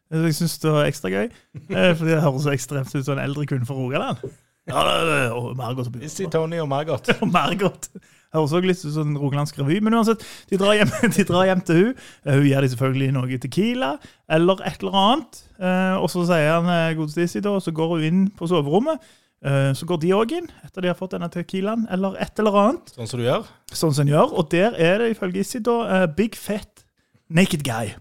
Jeg 0.08 0.38
syns 0.38 0.56
det 0.64 0.72
var 0.72 0.88
ekstra 0.88 1.12
gøy, 1.12 1.26
fordi 1.68 2.14
det 2.14 2.22
høres 2.24 2.46
så 2.46 2.54
ekstremt 2.56 2.94
ut 2.96 3.04
som 3.04 3.18
en 3.18 3.26
eldre 3.26 3.44
kvinne 3.50 3.68
fra 3.68 3.76
Rogaland. 3.76 4.22
Ja, 4.68 4.84
det, 4.88 5.02
det, 5.10 5.32
og 5.36 5.52
Margot 5.60 5.88
som 5.88 6.00
Issy, 6.00 6.24
Tony 6.32 6.62
og 6.64 6.70
Margot. 6.72 7.12
og 7.22 7.28
Margot. 7.28 7.90
Høres 8.36 8.52
også 8.52 8.60
litt 8.68 8.82
ut 8.84 8.92
som 8.94 9.08
en 9.08 9.18
rogalandsk 9.22 9.60
revy. 9.62 9.78
Men 9.86 9.96
uansett, 9.96 10.24
de 10.50 10.58
drar 10.60 10.76
hjem, 10.76 10.90
de 11.16 11.24
drar 11.30 11.46
hjem 11.48 11.62
til 11.68 11.78
hun. 11.80 11.94
Hun 12.28 12.44
gir 12.48 12.60
dem 12.66 12.72
selvfølgelig 12.74 13.14
noe 13.16 13.38
Tequila 13.44 13.92
eller 14.38 14.64
et 14.68 14.84
eller 14.84 14.98
annet. 15.04 15.40
Eh, 15.62 15.96
og 16.02 16.10
så 16.12 16.26
sier 16.28 16.50
han 16.58 16.68
eh, 16.74 16.96
godeste 17.00 17.42
da, 17.46 17.54
og 17.56 17.64
så 17.64 17.72
går 17.78 17.94
hun 17.96 18.04
inn 18.10 18.26
på 18.36 18.50
soverommet. 18.52 19.00
Eh, 19.46 19.70
Så 19.78 19.86
går 19.88 20.02
de 20.04 20.12
òg 20.18 20.32
inn 20.42 20.50
etter 20.66 20.82
de 20.84 20.92
har 20.92 20.98
fått 21.00 21.14
denne 21.16 21.30
Tequilaen 21.32 21.86
eller 21.94 22.18
et 22.20 22.40
eller 22.44 22.58
annet. 22.66 22.92
Sånn 22.98 23.08
som 23.14 23.22
du 23.22 23.26
gjør. 23.30 23.48
Sånn 23.72 23.94
som 23.96 24.04
en 24.08 24.12
gjør. 24.16 24.36
Og 24.42 24.52
der 24.52 24.76
er 24.76 25.00
det 25.06 25.12
ifølge 25.16 25.44
Issi 25.46 25.64
da 25.64 26.04
big 26.18 26.36
fat 26.36 26.84
naked 27.30 27.64
guy 27.68 27.94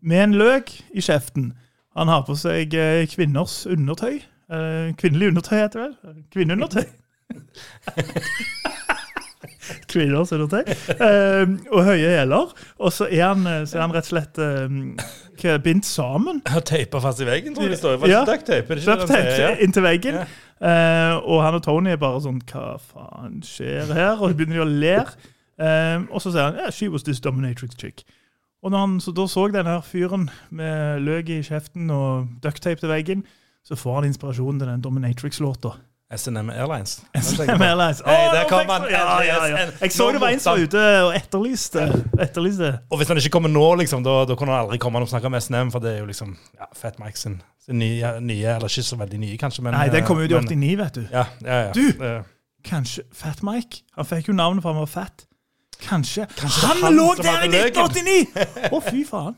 med 0.00 0.22
en 0.28 0.38
løk 0.38 0.70
i 0.94 1.02
kjeften. 1.02 1.52
Han 1.98 2.08
har 2.12 2.22
på 2.28 2.36
seg 2.38 2.72
kvinners 3.12 3.62
undertøy. 3.66 4.20
Kvinnelig 5.00 5.32
undertøy, 5.32 5.56
heter 5.58 5.78
det 5.80 5.88
vel? 6.06 6.22
Kvinneundertøy. 6.32 6.86
Kvinners 9.92 10.32
undertøy. 10.34 10.62
Eh, 10.92 11.52
og 11.72 11.84
høye 11.86 12.12
hæler. 12.16 12.52
Og 12.78 12.92
så 12.92 13.06
er, 13.10 13.26
han, 13.32 13.46
eh, 13.46 13.64
så 13.68 13.78
er 13.78 13.84
han 13.86 13.94
rett 13.94 14.08
og 14.08 14.12
slett 14.14 14.40
eh, 14.42 14.78
hva, 15.42 15.56
bindt 15.64 15.86
sammen. 15.88 16.40
Teipa 16.68 17.00
fast 17.04 17.20
i 17.22 17.28
veggen, 17.28 17.54
tror 17.56 17.68
jeg 17.68 17.74
det 17.76 17.78
står. 17.82 17.98
Var 18.02 18.06
det 18.08 18.14
Ja. 18.16 18.22
ikke 18.22 18.32
duct 18.32 18.46
tape? 18.50 18.72
Er 18.72 18.74
det 18.74 18.82
ikke 18.82 18.96
det 18.96 19.00
Duct 19.00 19.14
han 19.14 19.22
sier? 19.22 19.36
tape 19.36 19.52
Ja. 19.52 19.66
inntil 19.66 19.86
veggen. 19.86 20.14
Ja. 20.22 20.26
Uh, 20.62 21.16
og 21.26 21.40
han 21.42 21.56
og 21.58 21.62
Tony 21.66 21.90
er 21.90 21.96
bare 21.98 22.20
sånn 22.22 22.36
Hva 22.46 22.76
faen 22.78 23.40
skjer 23.42 23.88
her? 23.96 24.12
Og 24.22 24.30
så 24.30 24.36
begynner 24.38 24.60
de 24.60 24.62
å 24.62 24.68
le. 24.70 24.92
Uh, 25.58 26.04
og 26.14 26.20
så 26.22 26.30
sier 26.30 26.44
han 26.52 26.54
yeah, 26.60 26.70
She 26.70 26.86
was 26.88 27.02
this 27.02 27.18
dominatrix 27.20 27.74
chick. 27.80 28.04
Og 28.62 28.70
når 28.70 28.78
han 28.84 28.92
så 29.02 29.10
da 29.10 29.24
så 29.26 29.48
den 29.50 29.66
her 29.66 29.80
fyren 29.82 30.28
med 30.54 31.00
løk 31.02 31.32
i 31.34 31.40
kjeften 31.42 31.90
og 31.90 32.28
ducktape 32.44 32.78
til 32.78 32.92
veggen, 32.92 33.24
så 33.66 33.74
får 33.74 33.96
han 34.00 34.04
inspirasjonen 34.12 34.60
til 34.62 34.68
den 34.70 34.84
dominatrix-låta. 34.86 35.72
SNM 36.16 36.50
Airlines. 36.50 36.98
SNM 37.28 37.62
Airlines. 37.62 38.02
Hey, 38.06 38.26
der 38.34 38.48
kom 38.50 38.68
han. 38.68 38.82
Ja, 38.90 39.04
ja, 39.24 39.38
ja. 39.48 39.62
Jeg 39.80 39.92
så 39.94 40.10
det 40.12 40.20
var 40.20 40.34
en 40.34 40.42
som 40.42 40.56
var 40.56 40.66
ute 40.66 40.82
og 41.06 41.14
etterlyste. 41.16 41.86
etterlyste. 42.20 42.72
Og 42.90 43.00
hvis 43.00 43.08
han 43.08 43.20
ikke 43.22 43.32
kommer 43.38 43.52
nå, 43.52 43.64
liksom, 43.80 44.04
da, 44.04 44.18
da 44.28 44.36
kunne 44.36 44.52
han 44.52 44.66
aldri 44.66 44.80
komme 44.82 45.00
og 45.00 45.08
snakke 45.08 45.30
om 45.30 45.38
SNM, 45.40 45.72
for 45.72 45.84
det 45.84 45.94
er 45.96 46.02
jo 46.02 46.10
liksom 46.10 46.36
ja, 46.58 46.68
Fat 46.76 47.00
Mike 47.00 47.18
sin, 47.18 47.38
sin 47.64 47.80
nye, 47.80 48.14
nye, 48.20 48.56
eller 48.58 48.68
ikke 48.68 48.84
så 48.90 48.98
veldig 49.00 49.22
nye, 49.24 49.38
kanskje, 49.40 49.64
men 49.64 49.76
Nei, 49.78 49.88
den 49.94 50.04
kom 50.08 50.20
ut 50.20 50.28
i 50.28 50.36
89, 50.36 50.72
vet 50.82 51.00
du. 51.00 51.04
Ja, 51.12 51.26
ja, 51.46 51.60
ja. 51.68 51.74
Du! 51.76 52.04
Eh, 52.04 52.22
Kanskje 52.62 53.02
Fat 53.16 53.40
Mike? 53.42 53.82
Han 53.96 54.06
fikk 54.06 54.28
jo 54.30 54.36
navnet 54.38 54.62
for 54.62 54.70
han 54.74 54.84
var 54.84 54.90
fat. 54.90 55.24
Kanskje, 55.82 56.28
Kanskje 56.38 56.68
han, 56.68 56.82
han 56.84 56.94
lå 56.94 57.08
der 57.18 57.48
i 57.48 57.50
1989! 57.50 58.70
Å, 58.76 58.82
fy 58.86 59.02
faen. 59.08 59.34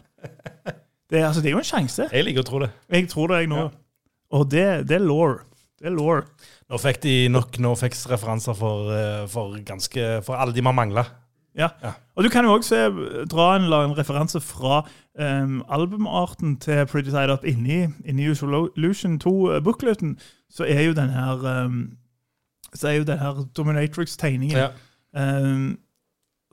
Det 1.11 1.23
altså, 1.25 1.41
det 1.41 1.51
er 1.53 1.57
jo 1.57 1.63
en 1.63 1.69
sjanse. 1.69 2.09
Jeg 2.13 2.27
liker 2.27 2.45
å 2.45 2.49
tro 2.49 2.61
det. 2.65 2.71
Jeg 2.93 3.09
tror 3.13 3.33
det, 3.33 3.43
jeg 3.45 3.51
nå. 3.53 3.65
Og 4.35 4.47
det, 4.51 4.67
det 4.91 4.99
er 4.99 5.05
law. 5.05 5.39
Det 5.81 5.89
er 5.89 5.95
law. 5.95 6.21
Nå 6.75 6.79
fikk 6.83 7.05
de 7.05 7.29
nok 7.31 7.55
Norfex-referanser 7.63 8.57
for, 8.59 8.89
eh, 8.91 9.29
for, 9.31 9.55
ganske, 9.63 10.23
for 10.27 10.35
alle 10.35 10.55
de 10.55 10.63
man 10.63 10.75
mangla. 10.75 11.05
Ja. 11.55 11.69
Ja. 11.83 11.93
Og 12.17 12.25
du 12.25 12.29
kan 12.29 12.45
jo 12.45 12.53
også 12.53 12.89
dra 13.31 13.57
en, 13.57 13.69
en 13.71 13.95
referanse 13.99 14.41
fra 14.41 14.81
um, 15.15 15.63
albumarten 15.71 16.57
til 16.59 16.87
Pretty 16.87 17.11
Side 17.11 17.33
Up 17.33 17.45
inni, 17.45 17.87
inni 18.05 18.27
Illusion 18.27 19.21
2-bookleten. 19.23 20.19
Så 20.51 20.65
er 20.65 20.83
jo 20.83 20.93
den 20.93 21.11
her 21.15 21.65
um, 21.65 21.97
Så 22.75 22.89
er 22.89 22.93
jo 22.93 23.05
den 23.05 23.19
her 23.19 23.47
Dominatrix-tegningen 23.57 24.59
Ja. 24.59 24.69
Um, 25.15 25.79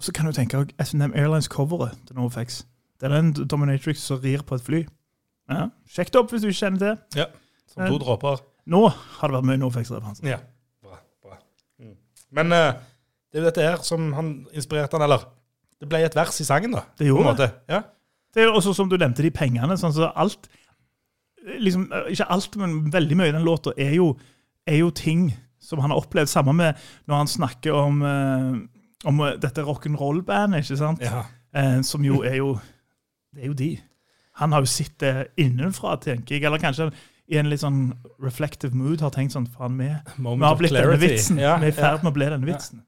så 0.02 0.12
kan 0.12 0.26
du 0.26 0.32
tenke 0.32 0.58
deg 0.58 0.86
SNM 0.86 1.14
Airlines-coveret 1.16 1.98
til 2.08 2.16
NoFX. 2.16 2.64
Det 3.02 3.10
er 3.10 3.22
den 3.22 3.34
dominatrix 3.48 3.98
som 3.98 4.20
rir 4.22 4.42
på 4.42 4.56
et 4.56 4.62
fly. 4.62 4.86
Ja. 5.50 5.68
Sjekk 5.90 6.14
det 6.14 6.22
opp 6.22 6.32
hvis 6.32 6.42
du 6.42 6.48
ikke 6.48 6.60
kjenner 6.60 6.80
til. 6.80 7.26
Som 7.74 7.88
to 7.88 7.98
dråper. 7.98 8.42
Nå 8.70 8.82
har 8.92 9.32
det 9.32 9.38
vært 9.38 9.50
mye 9.50 9.62
NoFX-referanser. 9.62 10.28
Ja. 10.30 10.40
Bra. 10.84 11.00
bra. 11.24 11.38
Mm. 11.82 11.96
Men 12.38 12.54
uh, 12.54 12.74
det 13.32 13.40
er 13.40 13.44
jo 13.44 13.50
dette 13.50 13.66
her 13.66 13.86
som 13.86 14.12
han 14.18 14.34
inspirerte 14.54 14.98
han, 14.98 15.06
eller 15.08 15.30
Det 15.82 15.90
ble 15.90 16.04
et 16.06 16.16
vers 16.16 16.36
i 16.44 16.46
sangen, 16.46 16.76
da. 16.76 16.84
Det 17.00 17.08
gjorde 17.08 17.38
det. 17.40 17.50
Ja. 17.72 17.82
Det 18.32 18.44
er 18.44 18.52
jo 18.52 18.58
også 18.60 18.74
som 18.78 18.90
du 18.90 18.98
nevnte, 19.00 19.24
de 19.26 19.32
pengene. 19.34 19.78
sånn 19.78 19.96
så 19.96 20.12
alt, 20.16 20.50
liksom, 21.58 21.88
Ikke 22.12 22.28
alt, 22.30 22.58
men 22.62 22.92
veldig 22.94 23.18
mye 23.18 23.32
i 23.32 23.36
den 23.36 23.48
låta 23.48 23.74
er 23.78 23.96
er 24.68 24.78
jo 24.78 24.90
ting 24.94 25.32
som 25.60 25.80
han 25.80 25.92
har 25.92 25.98
opplevd. 25.98 26.30
Samme 26.30 26.54
med 26.54 26.78
når 27.08 27.16
han 27.16 27.28
snakker 27.28 27.74
om, 27.74 28.02
uh, 28.02 28.58
om 29.10 29.22
eh, 29.26 29.38
dette 29.42 29.64
rock'n'roll-bandet, 29.66 30.66
ikke 30.66 30.78
sant? 30.78 31.02
ja. 31.02 31.26
Uh, 31.52 31.82
som 31.84 32.04
jo 32.06 32.22
er 32.24 32.38
jo 32.40 32.60
Det 33.34 33.44
er 33.44 33.48
jo 33.48 33.54
de. 33.54 33.80
Han 34.40 34.52
har 34.52 34.62
jo 34.62 34.68
sett 34.68 35.00
det 35.00 35.28
innenfra, 35.40 35.96
tenker 36.00 36.36
jeg. 36.36 36.44
Eller 36.44 36.60
kanskje 36.60 36.90
i 37.32 37.38
en 37.40 37.48
litt 37.52 37.62
sånn 37.64 37.82
reflective 38.20 38.76
mood 38.76 39.02
har 39.04 39.14
tenkt 39.16 39.34
sånn 39.36 39.48
Faen, 39.54 39.78
vi, 39.80 39.88
vi 40.20 40.46
har 40.46 40.58
blitt 40.60 40.76
denne 40.76 40.98
vitsen. 41.02 41.40
Ja, 41.42 41.58
vi 41.62 41.70
er 41.70 41.76
i 41.76 41.78
ferd 41.78 42.04
med 42.04 42.12
å 42.12 42.18
bli 42.18 42.28
denne 42.34 42.50
vitsen. 42.50 42.84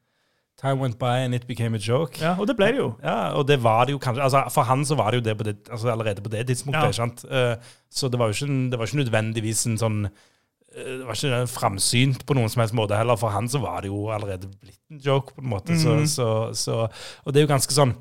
Time 0.64 0.80
went 0.80 0.96
by 1.00 1.24
and 1.26 1.36
it 1.36 1.46
became 1.48 1.76
a 1.76 1.82
joke. 1.82 2.20
Ja, 2.22 2.36
Og 2.40 2.48
det 2.48 2.54
ble 2.56 2.70
det 2.72 2.80
jo. 2.80 2.90
Ja, 3.04 3.34
og 3.36 3.48
det 3.50 3.58
var 3.64 3.88
det 3.88 3.96
jo 3.96 4.00
kanskje 4.00 4.24
altså 4.24 4.44
For 4.54 4.64
han 4.70 4.86
så 4.88 4.96
var 4.96 5.12
det 5.12 5.20
jo 5.20 5.24
det, 5.26 5.34
på 5.40 5.48
det 5.48 5.56
altså 5.68 5.90
allerede 5.92 6.24
på 6.24 6.32
det 6.32 6.46
tidspunktet. 6.48 6.86
Ja. 6.86 6.92
sant? 6.96 7.24
Eh, 7.28 7.56
så 7.92 8.08
det 8.12 8.20
var 8.22 8.30
jo 8.32 8.38
ikke, 8.38 8.60
det 8.72 8.80
var 8.80 8.88
ikke 8.88 9.02
nødvendigvis 9.02 9.66
en 9.68 9.76
sånn 9.82 9.98
eh, 10.08 10.94
Det 11.02 11.02
var 11.10 11.20
ikke 11.20 11.42
framsynt 11.52 12.24
på 12.30 12.38
noen 12.38 12.54
som 12.54 12.64
helst 12.64 12.78
måte 12.80 12.96
heller. 13.00 13.20
For 13.20 13.34
han 13.36 13.50
så 13.52 13.60
var 13.64 13.84
det 13.84 13.92
jo 13.92 14.06
allerede 14.16 14.48
blitt 14.54 14.80
en 14.94 15.02
joke, 15.04 15.36
på 15.36 15.44
en 15.44 15.52
måte. 15.52 15.76
Mhm. 15.76 15.84
Så, 15.84 15.98
så, 16.16 16.30
så, 16.64 16.80
og 17.26 17.34
det 17.34 17.42
er 17.42 17.48
jo 17.48 17.54
ganske 17.56 17.76
sånn 17.76 17.96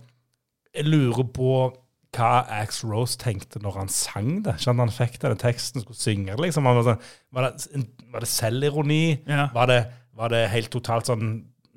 Jeg 0.76 0.86
lurer 0.86 1.26
på 1.34 1.50
hva 2.12 2.42
Ax 2.60 2.82
Rose 2.84 3.16
tenkte 3.20 3.60
når 3.64 3.78
han 3.80 3.88
sang 3.92 4.42
det. 4.44 4.58
Ikke? 4.60 4.74
Han 4.78 4.92
fikk 4.92 5.16
denne 5.22 5.38
teksten, 5.40 5.84
skulle 5.84 5.98
synge 5.98 6.36
liksom. 6.40 6.68
Var, 6.68 6.82
sånn, 6.84 7.06
var, 7.32 7.48
det, 7.48 7.86
var 8.12 8.24
det 8.24 8.28
selvironi? 8.28 9.04
Ja. 9.28 9.46
Var 9.54 9.70
det, 9.70 9.80
var 10.18 10.34
det 10.34 10.44
helt 10.52 10.72
totalt 10.74 11.10
sånn 11.10 11.32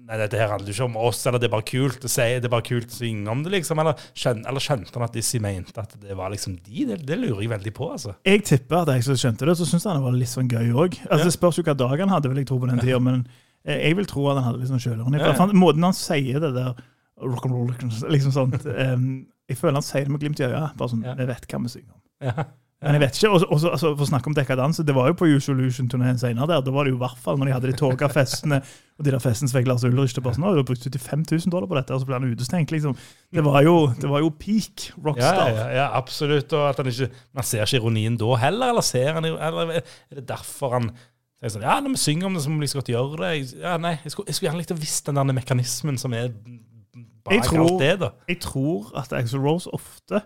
Nei, 0.06 0.20
dette 0.22 0.38
her 0.38 0.52
handler 0.52 0.70
ikke 0.70 0.86
om 0.86 0.98
oss, 1.02 1.24
eller 1.26 1.42
det 1.42 1.48
er 1.48 1.54
bare 1.56 1.66
kult 1.66 2.04
å 2.06 2.10
si, 2.14 2.26
det 2.38 2.46
er 2.46 2.52
bare 2.54 2.62
kult 2.68 2.92
å 2.92 2.94
synge 2.94 3.32
om 3.32 3.40
det, 3.42 3.50
liksom. 3.56 3.80
Eller, 3.82 4.04
skjøn, 4.14 4.44
eller 4.46 4.62
skjønte 4.62 4.94
han 4.94 5.06
at 5.08 5.16
Dizzie 5.18 5.42
mente 5.42 5.82
at 5.82 5.96
det 5.98 6.14
var 6.20 6.30
liksom 6.30 6.60
de? 6.62 6.84
Det, 6.92 7.00
det 7.10 7.18
lurer 7.18 7.42
jeg 7.42 7.50
veldig 7.50 7.74
på, 7.74 7.88
altså. 7.96 8.14
Jeg 8.30 8.44
tipper 8.46 8.84
at 8.84 8.92
jeg 8.94 9.18
skjønte 9.18 9.48
det, 9.50 9.56
så 9.58 9.66
syntes 9.66 9.88
han 9.90 9.98
det 9.98 10.06
var 10.06 10.14
litt 10.20 10.30
sånn 10.30 10.52
gøy 10.52 10.70
òg. 10.76 11.00
Altså, 11.08 11.24
Ja. 11.24 11.26
Det 11.26 11.34
spørs 11.34 11.58
jo 11.58 11.66
hva 11.66 11.74
dag 11.80 12.04
han 12.06 12.14
hadde, 12.14 12.30
vil 12.30 12.44
jeg 12.44 12.52
tro 12.52 12.60
på 12.62 12.70
den 12.70 12.84
tida, 12.84 13.00
men 13.02 13.24
jeg 13.66 13.98
vil 13.98 14.12
tro 14.12 14.28
at 14.30 14.38
han 14.38 14.46
hadde 14.52 14.62
litt 14.62 14.70
sånn 14.76 14.84
sjølironi. 14.86 15.24
Ja, 15.24 15.32
ja. 15.34 15.48
Måten 15.58 15.90
han 15.90 15.98
sier 15.98 16.38
det 16.44 16.54
der 16.54 16.78
rock'n'roll 17.26 17.74
liksom 18.14 18.36
sånt 18.36 18.70
em, 18.86 19.08
Jeg 19.50 19.58
føler 19.58 19.74
han 19.78 19.86
sier 19.86 20.06
det 20.08 20.12
med 20.12 20.20
glimt 20.24 20.40
i 20.40 20.48
øyet. 20.48 20.76
Bare 20.78 20.90
sånn, 20.90 21.04
Ja. 21.06 21.16
Jeg 21.20 21.28
vet 21.28 21.48
hva 21.52 21.62
vi 21.64 21.70
synger 21.70 21.92
om. 21.94 22.02
Ja. 22.26 22.46
Men 22.86 22.98
jeg 23.00 23.02
vet 23.06 23.16
ikke, 23.18 23.30
også, 23.34 23.70
altså, 23.72 23.90
For 23.96 24.04
å 24.04 24.08
snakke 24.10 24.28
om 24.30 24.34
dekadanse, 24.36 24.84
det 24.86 24.94
var 24.94 25.08
jo 25.10 25.14
på 25.18 25.26
Usolution-turneen 25.32 26.20
senere. 26.20 26.46
der, 26.48 26.62
Da 26.62 26.72
var 26.72 26.84
det 26.86 26.92
jo 26.92 26.98
i 26.98 27.02
hvert 27.02 27.18
fall 27.18 27.38
når 27.40 27.46
de 27.48 27.54
hadde 27.56 27.70
de 27.72 27.78
toga 27.80 28.10
festene, 28.12 28.60
og 29.00 29.06
de 29.06 29.12
der 29.12 29.20
festene 29.24 29.50
som 29.50 29.58
fikk 29.58 29.68
Lars 29.70 29.84
Ulrich 29.88 30.14
til 30.14 30.22
bare 30.22 30.36
sånn, 30.36 30.44
«Å, 30.46 30.52
du 30.54 30.60
har 30.60 30.68
brukt 30.68 30.84
75 30.84 31.24
000 31.32 31.52
dollar 31.56 31.68
på 31.72 31.78
dette, 31.80 31.96
og 31.96 32.02
så 32.04 32.06
ble 32.10 32.20
han 32.20 32.28
utestengt. 32.36 32.70
liksom. 32.76 32.98
Det 33.34 33.44
var 33.48 33.64
jo, 33.64 33.88
det 33.96 34.10
var 34.12 34.20
jo 34.22 34.30
peak 34.30 34.92
rockstar. 35.02 35.50
ja, 35.56 35.66
ja, 35.80 35.88
absolutt. 35.98 36.52
Og 36.54 36.70
at 36.70 36.78
han 36.84 36.86
ikke 36.92 37.10
Man 37.34 37.44
ser 37.48 37.64
ikke 37.66 37.80
ironien 37.82 38.18
da 38.18 38.36
heller, 38.44 38.70
eller 38.76 38.82
ser 38.86 39.14
han 39.14 39.26
Eller 39.26 39.72
er 39.80 39.84
det 40.20 40.28
derfor 40.28 40.74
han 40.78 40.92
sier 41.40 41.56
sånn 41.56 41.62
Ja, 41.66 41.80
når 41.80 41.96
vi 41.96 42.04
synger 42.04 42.26
om 42.28 42.34
det, 42.38 42.44
så 42.44 42.50
må 42.52 42.60
vi 42.60 42.68
liksom 42.68 42.82
godt 42.84 42.94
gjøre 42.94 43.18
det. 43.24 43.32
Jeg, 43.40 43.62
ja, 43.64 43.78
nei, 43.78 43.96
jeg 44.04 44.12
skulle, 44.12 44.28
jeg 44.28 44.36
skulle 44.36 44.52
gjerne 44.52 44.62
likt 44.62 44.76
å 44.76 44.80
visst 44.84 45.06
den 45.10 45.16
der 45.16 45.24
mekanismen 45.42 45.98
som 45.98 46.14
er 46.14 46.30
bak 47.26 47.34
Jeg 47.34 47.44
tror- 47.50 47.68
alt 47.72 47.80
det, 47.82 47.94
da. 48.00 48.10
Jeg 48.30 48.40
tror 48.46 48.92
at 49.02 49.14
Axel 49.14 49.40
Rose 49.44 49.70
ofte 49.74 50.22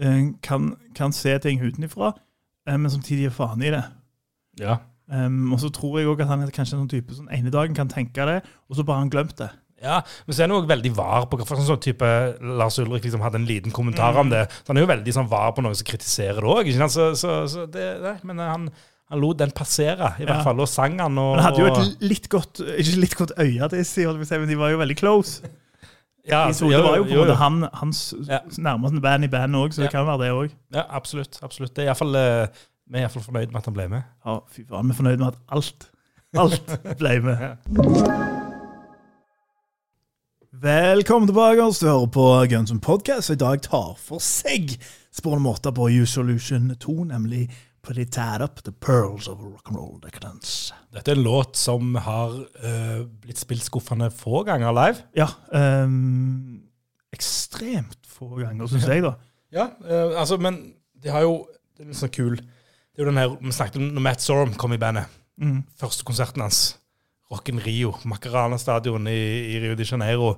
eh, 0.00 0.30
kan, 0.42 0.76
kan 0.94 1.12
se 1.12 1.38
ting 1.38 1.60
utenfra, 1.64 2.12
eh, 2.68 2.76
men 2.76 2.90
samtidig 2.90 3.28
gir 3.28 3.34
faen 3.34 3.62
i 3.62 3.70
det. 3.74 3.84
Ja. 4.60 4.76
Um, 5.10 5.52
og 5.52 5.60
så 5.60 5.68
tror 5.68 5.98
jeg 6.00 6.08
også 6.08 6.22
at 6.24 6.28
han 6.30 6.40
er 6.46 6.50
kanskje 6.54 6.78
en 6.78 6.86
sånn 6.86 6.88
type 6.94 7.12
som 7.14 7.26
ene 7.28 7.50
dagen 7.52 7.74
kan 7.76 7.88
tenke 7.92 8.24
det, 8.24 8.38
og 8.70 8.76
så 8.78 8.84
bare 8.86 8.96
har 8.96 9.04
han 9.04 9.10
glemt 9.12 9.36
det. 9.36 9.50
Ja, 9.84 9.98
men 10.24 10.32
så 10.32 10.40
er 10.40 10.48
han 10.48 10.54
også 10.56 10.70
veldig 10.70 10.92
var 10.96 11.26
på 11.28 11.36
for 11.44 11.58
sånn 11.60 11.66
sånn 11.68 11.82
type 11.84 12.08
Lars 12.40 12.78
Ulrik 12.80 13.04
liksom 13.04 13.20
hadde 13.20 13.36
en 13.36 13.44
liten 13.44 13.74
kommentar 13.74 14.16
om 14.16 14.30
det. 14.32 14.46
Så 14.62 14.72
han 14.72 14.78
er 14.80 14.86
jo 14.86 14.88
veldig 14.88 15.12
sånn 15.12 15.28
var 15.28 15.50
på 15.52 15.60
noen 15.60 15.76
som 15.76 15.84
kritiserer 15.84 16.40
det 16.40 16.54
òg. 16.54 16.70
Så, 16.94 17.10
så, 17.20 17.34
så 17.52 17.66
det, 17.68 17.84
nei, 18.00 18.14
men 18.24 18.40
han, 18.40 18.64
han 19.12 19.20
lot 19.20 19.36
den 19.42 19.52
passere, 19.52 20.14
i 20.16 20.24
hvert 20.24 20.38
Ja. 20.40 20.46
fall. 20.46 20.62
Og 20.64 20.70
sang 20.72 20.96
han 21.02 21.18
og 21.20 21.34
Han 21.36 21.44
hadde 21.50 21.60
jo 21.60 21.68
et 21.74 22.00
litt 22.00 22.30
godt 22.32 22.62
ikke 22.64 22.96
litt 23.02 23.16
godt 23.18 23.36
øye 23.36 23.68
til 23.68 23.84
Issy, 23.84 24.06
men 24.08 24.48
de 24.48 24.56
var 24.56 24.72
jo 24.72 24.80
veldig 24.80 24.96
close. 24.96 25.42
Ja, 26.28 26.52
tror 26.52 26.70
det 26.70 26.82
var 26.84 26.96
jo 26.96 27.04
på 27.04 27.10
en 27.10 27.18
måte 27.18 27.36
han, 27.36 27.68
hans 27.72 28.14
Ja. 28.28 28.38
nærmeste 28.58 29.00
band 29.00 29.24
i 29.24 29.28
bandet 29.28 29.60
òg, 29.60 29.72
så 29.74 29.82
det 29.82 29.90
Ja. 29.92 29.98
kan 29.98 30.06
være 30.06 30.18
det 30.24 30.30
òg. 30.32 30.50
Ja, 30.74 30.82
absolutt. 30.90 31.38
absolutt. 31.42 31.74
Det 31.76 31.84
er 31.86 31.90
i 31.90 31.94
fall, 31.94 32.14
eh, 32.16 32.46
vi 32.90 32.98
er 32.98 33.02
iallfall 33.02 33.22
fornøyd 33.22 33.46
med 33.52 33.56
at 33.56 33.64
han 33.64 33.74
ble 33.74 33.88
med. 33.88 34.02
Ja, 34.26 34.38
fy 34.50 34.64
faen, 34.68 34.86
vi 34.86 34.90
er 34.90 35.02
fornøyd 35.02 35.18
med 35.18 35.26
at 35.26 35.34
alt, 35.48 35.90
alt 36.36 36.80
ble 36.98 37.20
med. 37.20 37.38
Ja. 37.40 37.54
Velkommen 40.52 41.26
tilbake. 41.28 41.62
oss. 41.62 41.78
Du 41.78 41.86
hører 41.86 42.06
på 42.06 42.46
Guns 42.50 42.70
N' 42.72 42.80
Podcast, 42.80 43.30
og 43.30 43.34
i 43.34 43.38
dag 43.44 43.62
tar 43.62 43.94
for 43.98 44.18
seg 44.22 44.76
spårende 45.12 45.42
måter 45.42 45.70
på 45.74 45.88
U-Solution 45.90 46.70
2, 46.80 47.04
nemlig 47.04 47.50
Pretty 47.84 48.06
Tied 48.08 48.42
Up, 48.44 48.62
The 48.64 48.72
Pearls 48.72 49.28
of 49.28 49.42
Rock'n'Roll 49.44 49.98
Decadence. 50.02 50.74
Dette 50.94 51.12
er 51.12 51.18
en 51.18 51.26
låt 51.26 51.58
som 51.60 51.94
har 52.00 52.32
uh, 52.32 53.02
blitt 53.22 53.42
spilt 53.42 53.66
skuffende 53.66 54.08
få 54.14 54.44
ganger 54.48 54.72
live. 54.72 55.04
Ja, 55.18 55.28
Um, 55.52 56.62
ekstremt 57.14 58.08
få 58.08 58.40
ganger, 58.40 58.66
syns 58.70 58.88
jeg, 58.88 59.04
da. 59.04 59.12
Ja, 59.54 59.68
uh, 59.84 60.16
altså, 60.20 60.40
men 60.40 60.72
de 61.02 61.12
har 61.12 61.26
jo 61.26 61.44
det 61.74 61.82
er 61.84 61.90
litt 61.90 61.98
sånn 61.98 62.12
kul 62.14 62.36
Det 62.38 63.02
er 63.02 63.02
jo 63.02 63.10
den 63.10 63.18
her, 63.18 63.32
Vi 63.42 63.52
snakket 63.54 63.80
om 63.80 63.86
når 63.96 64.04
Matt 64.06 64.22
Sorum 64.22 64.52
kom 64.58 64.72
i 64.74 64.78
bandet. 64.78 65.10
Mm. 65.42 65.64
Første 65.80 66.06
konserten 66.06 66.44
hans. 66.44 66.76
Rocken 67.32 67.58
Rio. 67.58 67.96
Macarana 68.06 68.58
stadion 68.62 69.08
i, 69.10 69.20
i 69.50 69.58
Rio 69.58 69.74
de 69.74 69.86
Janeiro. 69.88 70.36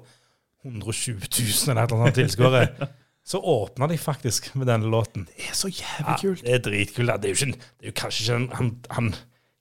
120 0.65 1.29
000 1.29 1.71
eller 1.71 1.83
eller 1.83 2.07
annet 2.07 2.17
tilskuere. 2.17 2.63
Så 3.27 3.41
åpna 3.43 3.89
de 3.91 3.97
faktisk 3.99 4.53
med 4.55 4.69
denne 4.71 4.87
låten. 4.87 5.25
Det 5.27 5.49
er 5.51 5.55
så 5.59 5.67
jævlig 5.69 6.13
Ja, 6.13 6.17
kult. 6.21 6.43
det 6.47 6.53
er 6.55 6.61
dritkult. 6.63 7.09
Det 7.23 7.31
er 7.31 7.35
jo, 7.35 7.47
ikke, 7.47 7.59
det 7.81 7.89
er 7.89 7.91
jo 7.91 7.97
kanskje 7.99 8.23
ikke 8.23 8.37
en- 8.37 8.53
Han, 8.55 8.69
han 8.91 9.15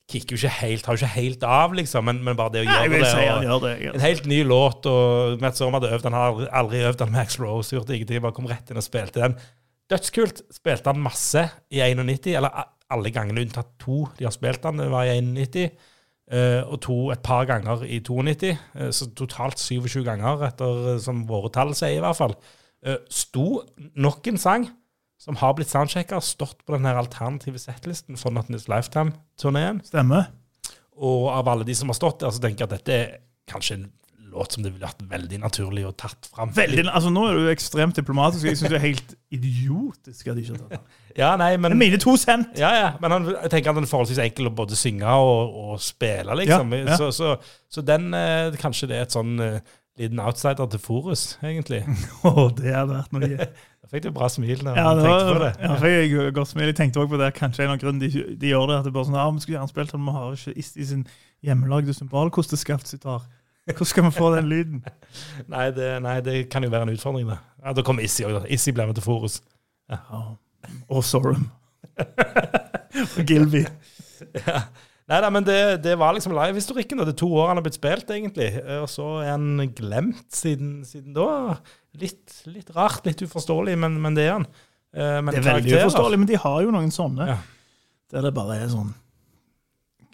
kicker 0.08 0.36
jo 0.36 0.38
ikke 0.46 0.60
helt, 0.60 0.84
tar 0.84 0.92
jo 0.94 1.00
ikke 1.02 1.14
helt 1.16 1.42
av, 1.42 1.72
liksom, 1.74 2.04
men, 2.06 2.20
men 2.22 2.36
bare 2.38 2.52
det 2.54 2.60
å 2.62 2.70
gjøre 2.70 2.90
det 3.00 3.08
si 3.10 3.24
og- 3.26 3.42
gjør 3.42 3.60
det. 3.64 3.94
En 3.94 4.00
helt 4.04 4.26
ny 4.30 4.38
låt, 4.46 4.86
og 4.86 5.40
Matt 5.42 5.56
Sorum 5.58 5.74
hadde 5.74 5.90
øvd. 5.96 6.04
Han 6.06 6.12
har 6.12 6.46
aldri, 6.52 6.84
øvd 6.86 7.00
han 7.02 7.10
Max 7.12 7.40
Rose, 7.40 7.74
gjort 7.74 7.90
ingenting, 7.90 8.22
bare 8.22 8.32
kom 8.36 8.46
rett 8.46 8.70
inn 8.70 8.76
og 8.78 8.86
spilte 8.86 9.18
den. 9.24 9.34
Dødskult. 9.90 10.42
Spilte 10.54 10.92
han 10.92 11.02
masse 11.02 11.42
i 11.74 11.80
91, 11.82 12.36
eller 12.38 12.68
alle 12.90 13.10
gangene 13.10 13.42
unntatt 13.42 13.72
to 13.82 14.04
de 14.18 14.24
har 14.28 14.34
spilt 14.34 14.62
han, 14.62 14.78
var 14.92 15.08
i 15.10 15.18
91. 15.20 15.70
eh, 16.30 16.62
og 16.62 16.80
to 16.82 17.10
et 17.10 17.22
par 17.22 17.44
ganger 17.46 17.82
i 17.82 17.98
92, 17.98 18.52
eh, 18.78 18.90
så 18.94 19.10
totalt 19.14 19.58
27 19.58 20.04
ganger, 20.06 20.46
etter 20.46 20.94
eh, 20.94 20.98
som 21.02 21.24
våre 21.26 21.50
tall 21.54 21.74
sier 21.74 21.98
i 21.98 22.00
hvert 22.06 22.16
fall. 22.18 22.34
Eh, 22.86 23.00
sto 23.10 23.64
nok 23.98 24.28
en 24.30 24.38
sang 24.38 24.68
som 25.18 25.38
har 25.40 25.56
blitt 25.56 25.72
soundchecka, 25.72 26.20
stått 26.22 26.60
på 26.66 26.76
den 26.76 26.86
her 26.86 26.98
alternative 27.00 27.58
settlisten 27.58 28.18
for 28.20 28.34
Not 28.34 28.50
Lifetime-turneen. 28.52 29.80
Stemmer. 29.86 30.28
Og 30.96 31.28
av 31.32 31.48
alle 31.48 31.66
de 31.66 31.74
som 31.76 31.90
har 31.90 31.98
stått 31.98 32.20
der, 32.22 32.32
så 32.32 32.42
tenker 32.42 32.64
jeg 32.64 32.70
at 32.70 32.76
dette 32.78 32.96
er 32.96 33.14
kanskje 33.50 33.80
en 33.80 33.86
låt 34.36 34.52
som 34.52 34.64
det 34.64 34.72
ville 34.74 34.84
vært 34.84 35.02
veldig 35.08 35.38
naturlig 35.40 35.86
å 35.88 35.92
tatt 35.96 36.28
fram. 36.28 36.50
Veldig, 36.54 36.84
altså 36.90 37.10
Nå 37.14 37.24
er 37.30 37.38
du 37.38 37.50
ekstremt 37.50 37.96
diplomatisk. 37.96 38.44
Jeg 38.48 38.58
syns 38.60 38.72
det 38.74 38.78
er 38.78 38.84
helt 38.84 39.14
idiotisk 39.32 40.28
at 40.28 40.36
de 40.36 40.44
ikke 40.44 40.56
har 40.56 40.62
tatt 40.62 40.74
den. 40.76 40.86
Ja, 41.16 41.30
nei, 41.40 41.54
men, 41.56 41.72
mine 41.80 41.96
to 41.96 42.12
cent! 42.20 42.50
ja, 42.60 42.74
ja, 42.76 42.88
men 43.00 43.14
han, 43.14 43.30
jeg 43.32 43.52
tenker 43.54 43.72
at 43.72 43.78
den 43.78 43.86
er 43.86 43.88
forholdsvis 43.88 44.20
enkel 44.26 44.50
å 44.50 44.54
både 44.58 44.76
synge 44.76 45.14
og, 45.24 45.54
og 45.62 45.78
spille, 45.80 46.36
liksom. 46.42 46.74
Ja, 46.76 46.82
ja. 46.90 46.98
Så, 47.00 47.08
så, 47.16 47.30
så 47.72 47.84
den 47.86 48.10
eh, 48.12 48.52
Kanskje 48.60 48.90
det 48.90 48.98
er 48.98 49.06
et 49.06 49.16
sånn 49.16 49.40
eh, 49.40 49.76
liten 49.98 50.20
outsider 50.20 50.66
til 50.72 50.80
Forus, 50.82 51.38
egentlig. 51.44 51.82
Å, 52.26 52.48
det 52.56 52.74
hadde 52.74 52.98
vært 52.98 53.16
noe. 53.16 53.48
Da 53.86 53.90
fikk 53.92 54.02
du 54.02 54.08
bra 54.16 54.26
smil 54.26 54.64
da 54.66 54.72
Ja, 54.74 54.88
du 54.98 55.00
tenkte 55.04 55.34
på 55.36 55.42
det. 55.44 55.48
ja, 55.62 55.74
fikk 55.78 55.92
jeg 55.94 56.30
godt 56.34 56.48
smil. 56.50 56.64
Jeg 56.66 56.74
tenkte 56.74 56.98
også 57.04 57.10
på 57.12 57.18
det. 57.20 57.28
Kanskje 57.36 57.62
en 57.68 57.70
av 57.70 57.76
grunnen 57.78 58.00
de, 58.02 58.08
de 58.34 58.48
gjør 58.50 58.64
det, 58.72 58.78
at 58.80 58.88
det 58.88 58.92
bare 58.96 59.06
sånn, 59.06 59.14
ja, 59.14 59.26
vi 59.30 59.44
skulle 59.44 59.54
gjerne 59.60 59.70
spilt 59.70 59.92
den, 59.94 60.08
vi 60.08 60.14
har 60.16 60.32
ikke 60.34 60.54
ist 60.58 60.74
i 60.82 60.86
sin 60.88 61.04
hjemmelagde 61.46 61.94
symbolkosteskaft-sitar. 61.94 63.28
Hvordan 63.70 63.90
skal 63.92 64.04
vi 64.08 64.10
få 64.16 64.32
den 64.34 64.48
lyden? 64.50 64.80
Nei, 65.54 65.68
det, 65.76 65.92
nei, 66.02 66.16
det 66.26 66.34
kan 66.50 66.66
jo 66.66 66.72
være 66.74 66.88
en 66.88 66.92
utfordring, 66.96 67.30
det. 67.30 67.38
Ja, 67.62 67.76
Da 67.78 67.84
kommer 67.86 68.02
Issi 68.02 68.26
òg, 68.26 68.34
da. 68.40 68.42
Issi 68.58 68.74
ble 68.74 68.88
med 68.90 68.98
til 68.98 69.06
Forus. 69.06 69.38
Ja. 69.94 70.02
Og 70.90 71.06
Sorum. 71.06 71.46
og 72.02 73.22
Gilby. 73.30 73.62
Ja. 74.42 74.64
Nei 75.06 75.18
da, 75.22 75.28
men 75.30 75.44
det, 75.46 75.56
det 75.84 75.92
var 76.00 76.16
liksom 76.16 76.32
livehistorikken. 76.34 76.98
og 76.98 77.06
Det 77.06 77.12
er 77.14 77.20
to 77.20 77.28
år 77.38 77.52
han 77.52 77.60
har 77.60 77.62
blitt 77.66 77.78
spilt, 77.78 78.08
egentlig. 78.10 78.48
Eh, 78.58 78.80
Og 78.82 78.88
så 78.90 79.04
er 79.22 79.30
han 79.36 79.68
glemt 79.78 80.24
siden, 80.34 80.80
siden 80.88 81.14
da. 81.14 81.56
Litt, 82.00 82.40
litt 82.50 82.72
rart, 82.74 83.06
litt 83.06 83.22
uforståelig, 83.22 83.76
men, 83.78 84.00
men 84.02 84.16
det 84.18 84.24
er 84.26 84.32
han. 84.40 84.46
Eh, 84.96 85.20
Men 85.22 85.30
Det 85.30 85.38
er 85.38 85.46
veldig 85.46 85.70
karakterer- 85.70 85.86
uforståelig, 85.86 86.18
men 86.18 86.26
de 86.32 86.40
har 86.42 86.58
jo 86.66 86.72
noen 86.74 86.90
sånne. 86.94 87.28
Ja. 87.30 87.38
Der 88.12 88.22
det 88.26 88.34
bare 88.34 88.56
er 88.62 88.68
sånn 88.70 88.92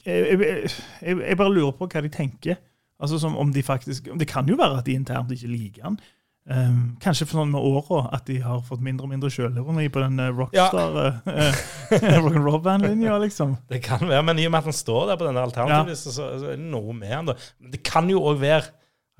jeg, 0.05 0.22
jeg, 0.40 0.70
jeg, 1.02 1.16
jeg 1.28 1.37
bare 1.38 1.52
lurer 1.55 1.74
på 1.78 1.87
hva 1.87 2.00
de 2.02 2.09
tenker. 2.12 2.57
Altså 3.02 3.18
som 3.22 3.37
om 3.38 3.50
de 3.55 3.62
faktisk 3.62 4.09
Det 4.18 4.26
kan 4.31 4.46
jo 4.50 4.57
være 4.59 4.78
at 4.81 4.87
de 4.88 4.94
internt 4.98 5.31
ikke 5.35 5.50
liker 5.50 5.83
han. 5.87 5.98
Um, 6.42 6.96
kanskje 6.98 7.28
for 7.31 7.38
sånn 7.38 7.52
med 7.52 7.62
åra 7.62 8.09
at 8.16 8.24
de 8.26 8.40
har 8.42 8.64
fått 8.66 8.81
mindre 8.83 9.07
og 9.07 9.12
mindre 9.12 9.28
sjølironi 9.31 9.85
på 9.94 10.00
den 10.02 10.18
uh, 10.18 10.33
rockstar 10.35 10.96
uh, 10.98 11.61
rock'n'roll-bandlinja, 11.92 13.14
liksom. 13.22 13.55
Det 13.70 13.78
kan 13.85 14.02
være, 14.02 14.24
men 14.26 14.40
i 14.42 14.48
og 14.48 14.55
med 14.55 14.64
at 14.64 14.70
han 14.72 14.74
står 14.74 15.12
der 15.12 15.20
på 15.20 15.28
denne 15.28 15.44
ja. 15.70 15.85
så, 15.94 16.14
så 16.16 16.31
er 16.35 16.57
det 16.57 16.64
noe 16.64 16.96
med 16.98 17.14
han 17.14 17.31
da. 17.31 17.37
Men 17.62 17.76
det 17.76 17.85
kan 17.87 18.11
jo 18.11 18.24
òg 18.26 18.42
være 18.42 18.64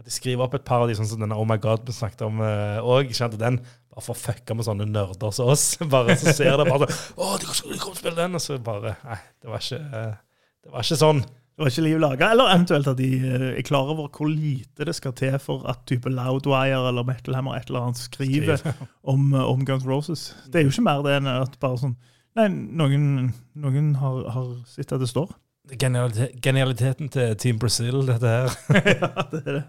at 0.01 0.09
de 0.09 0.11
skriver 0.11 0.43
opp 0.43 0.57
et 0.59 0.67
par 0.67 0.83
av 0.83 0.91
de, 0.91 0.97
sånn 0.99 1.07
som 1.13 1.23
denne 1.23 1.39
Oh 1.39 1.47
My 1.47 1.61
God 1.63 1.87
vi 1.87 1.95
snakket 1.95 2.27
om 2.27 2.43
òg. 2.43 3.15
Uh, 3.15 3.39
den 3.39 3.61
bare 3.93 4.07
for 4.07 4.17
å 4.17 4.19
fucke 4.19 4.57
med 4.57 4.67
sånne 4.67 4.89
nerder 4.89 5.35
som 5.37 5.53
oss. 5.53 5.77
Bare 5.93 6.17
så 6.19 6.33
ser 6.35 6.57
det 6.59 6.65
bare 6.71 6.89
sånn 6.89 7.21
Å, 7.21 7.35
de 7.39 7.47
kommer 7.47 7.77
til 7.77 7.91
å 7.93 7.97
spille 7.99 8.19
den! 8.19 8.39
Og 8.39 8.43
så 8.43 8.57
bare 8.65 8.97
Nei, 9.05 9.19
det 9.45 9.53
var 9.53 9.63
ikke, 9.63 9.81
uh, 9.93 10.47
det 10.65 10.73
var 10.73 10.87
ikke 10.87 10.99
sånn. 11.03 11.23
Det 11.53 11.61
var 11.61 11.69
ikke 11.69 11.85
liv 11.85 11.99
laga. 12.01 12.31
Eller 12.33 12.49
eventuelt 12.55 12.89
at 12.89 12.99
de 12.99 13.11
uh, 13.21 13.49
er 13.53 13.67
klar 13.67 13.91
over 13.93 14.09
hvor 14.09 14.31
lite 14.31 14.87
det 14.89 14.95
skal 14.97 15.13
til 15.13 15.37
for 15.43 15.67
at 15.69 15.85
type 15.87 16.11
Loudwire 16.11 16.89
eller 16.89 17.05
Metal 17.05 17.37
Hammer 17.37 17.59
et 17.59 17.69
eller 17.69 17.89
annet 17.89 18.01
skriver 18.01 18.65
om, 19.13 19.35
uh, 19.35 19.45
om 19.51 19.67
Guns 19.67 19.87
Roses. 19.87 20.31
Det 20.47 20.61
er 20.61 20.67
jo 20.67 20.73
ikke 20.73 20.87
mer 20.89 21.05
det 21.05 21.19
enn 21.21 21.29
at 21.29 21.61
bare 21.61 21.81
sånn 21.85 21.99
Nei, 22.33 22.47
noen, 22.49 23.27
noen 23.61 23.91
har, 24.01 24.23
har 24.33 24.47
sett 24.65 24.95
at 24.97 25.03
det 25.03 25.11
står. 25.11 25.35
Genialitet, 25.77 26.39
genialiteten 26.41 27.11
til 27.13 27.35
Team 27.37 27.59
Brazil, 27.61 28.07
dette 28.09 28.25
her. 28.25 28.55
ja, 28.89 29.11
det 29.29 29.43
er 29.43 29.59
det. 29.59 29.63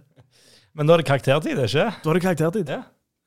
Men 0.71 0.87
da 0.87 0.95
er 0.95 1.03
det 1.03 1.09
karaktertid, 1.09 1.59
er 1.59 1.67
ikke? 1.67 1.89
Da 1.99 2.13
er 2.13 2.17
det 2.17 2.23
karaktertid. 2.23 2.71
Ja. 2.71 2.79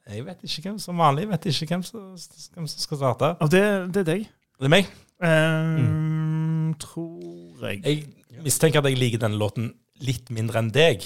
Jeg 0.09 0.25
vet 0.25 0.47
ikke 0.49 0.71
hvem 0.71 0.79
som 0.81 1.03
vanlig 1.03 1.29
vet 1.29 1.47
ikke 1.51 1.69
hvem 1.75 1.85
som, 1.85 2.15
hvem 2.55 2.71
som 2.73 2.81
skal 2.87 3.03
starte. 3.03 3.35
Og 3.45 3.53
det, 3.53 3.63
det 3.93 4.07
er 4.07 4.09
deg. 4.09 4.27
Det 4.57 4.71
er 4.71 4.73
meg. 4.73 4.89
Um, 5.21 6.73
Tror 6.81 7.67
jeg. 7.67 7.85
Jeg 7.85 8.16
mistenker 8.47 8.83
at 8.83 8.91
jeg 8.91 9.01
liker 9.01 9.23
denne 9.23 9.41
låten 9.41 9.73
litt 10.07 10.31
mindre 10.35 10.63
enn 10.63 10.73
deg. 10.75 11.05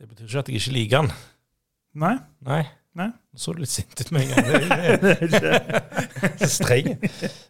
Det 0.00 0.08
betyr 0.08 0.26
ikke 0.26 0.42
at 0.42 0.50
jeg 0.50 0.60
ikke 0.60 0.74
liker 0.74 1.04
den. 1.04 1.12
Nei. 2.02 2.16
Nei. 2.44 2.64
Nei. 2.94 3.08
Nå 3.10 3.40
så 3.42 3.54
du 3.54 3.62
litt 3.62 3.72
sint 3.72 3.98
ut 3.98 4.12
med 4.14 4.28
en 4.28 4.34
gang. 4.34 5.08
Så 6.42 6.50
streng. 6.60 6.92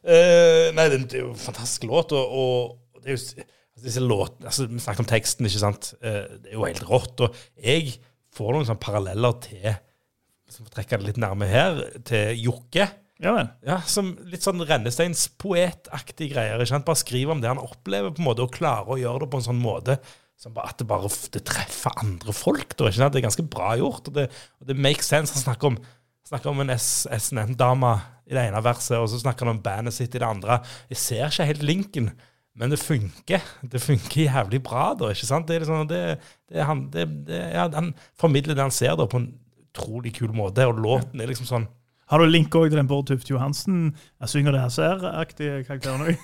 Uh, 0.05 0.73
nei, 0.77 0.87
det, 0.89 1.03
er 1.13 1.21
jo 1.21 1.33
en 1.35 1.41
fantastisk 1.41 1.85
låt, 1.89 2.15
og, 2.17 2.33
og 2.33 3.05
det 3.05 3.13
jo 3.13 3.19
altså, 3.21 3.47
disse 3.85 4.01
låtene 4.01 4.49
altså, 4.49 4.69
Vi 4.71 4.81
snakket 4.81 5.05
om 5.05 5.11
teksten, 5.11 5.49
ikke 5.49 5.63
sant. 5.63 5.91
Uh, 6.01 6.25
det 6.41 6.53
er 6.53 6.57
jo 6.57 6.65
helt 6.65 6.85
rått. 6.89 7.25
Og 7.27 7.41
jeg 7.61 7.97
får 8.35 8.57
noen 8.57 8.69
sånne 8.71 8.85
paralleller 8.85 9.37
til 9.45 9.67
Hvis 9.69 10.61
vi 10.63 10.71
trekker 10.73 11.03
det 11.03 11.11
litt 11.11 11.21
nærme 11.21 11.49
her, 11.51 11.83
til 12.09 12.47
Jokke. 12.47 12.89
Ja 13.23 13.31
vel. 13.37 13.49
Ja, 13.67 13.79
som 13.87 14.15
Litt 14.27 14.43
sånn 14.43 14.63
rennesteinspoetaktig 14.67 16.33
greier. 16.33 16.59
ikke 16.59 16.73
sant? 16.73 16.87
Bare 16.89 16.99
skrive 16.99 17.35
om 17.35 17.43
det 17.43 17.51
han 17.53 17.63
opplever, 17.63 18.11
på 18.15 18.23
en 18.23 18.29
måte, 18.29 18.47
og 18.47 18.55
klare 18.57 18.91
å 18.91 18.99
gjøre 19.01 19.25
det 19.25 19.31
på 19.33 19.41
en 19.41 19.49
sånn 19.49 19.63
måte 19.63 19.99
som 20.41 20.57
at 20.59 20.81
det 20.81 20.87
bare 20.91 21.09
det 21.33 21.45
treffer 21.47 21.95
andre 22.03 22.35
folk. 22.35 22.75
Da, 22.75 22.89
ikke 22.89 22.99
sant? 22.99 23.15
Det 23.15 23.23
er 23.23 23.29
ganske 23.29 23.47
bra 23.49 23.75
gjort. 23.79 24.11
og 24.11 24.17
Det, 24.17 24.27
og 24.61 24.69
det 24.69 24.77
makes 24.77 25.09
sense. 25.09 25.35
Han 25.37 25.45
snakker 25.45 25.71
om, 25.71 25.79
snakker 26.27 26.51
om 26.51 26.63
en 26.65 26.75
SNM-dame 26.75 27.93
i 28.27 28.35
det 28.37 28.47
ene 28.49 28.63
verset, 28.65 28.97
og 28.99 29.09
så 29.13 29.21
snakker 29.23 29.47
han 29.47 29.57
om 29.57 29.63
bandet 29.65 29.95
sitt 29.97 30.15
i 30.17 30.21
det 30.21 30.27
andre. 30.27 30.59
Jeg 30.91 31.01
ser 31.01 31.29
ikke 31.29 31.49
helt 31.53 31.67
linken. 31.67 32.11
Men 32.55 32.71
det 32.71 32.79
funker. 32.79 33.43
Det 33.67 33.81
funker 33.83 34.29
jævlig 34.29 34.61
bra, 34.63 34.93
da. 34.99 35.11
ikke 35.11 35.27
sant? 35.27 35.49
Det 35.49 35.57
er 35.57 35.65
liksom, 35.65 35.89
det, 35.91 36.03
det 36.51 36.67
han, 36.67 36.85
det, 36.93 37.07
det, 37.27 37.41
ja, 37.55 37.67
han 37.75 37.95
formidler 38.21 38.55
det 38.55 38.63
han 38.63 38.75
ser, 38.75 38.95
da, 38.99 39.09
på 39.11 39.23
en 39.23 39.33
utrolig 39.65 40.15
kul 40.19 40.35
måte. 40.37 40.67
Og 40.71 40.79
låten 40.83 41.23
er 41.23 41.31
liksom 41.31 41.49
sånn 41.51 41.67
Har 42.13 42.21
du 42.21 42.27
link 42.29 42.53
òg 42.59 42.69
til 42.69 42.77
den 42.79 42.89
Bård 42.91 43.07
Tufte 43.09 43.33
Johansen? 43.33 43.95
Jeg 44.21 44.29
synger 44.33 44.53
det 44.53 44.61
her 44.61 44.73
ser-aktige 44.75 45.63
karakteren 45.65 46.05
òg. 46.05 46.19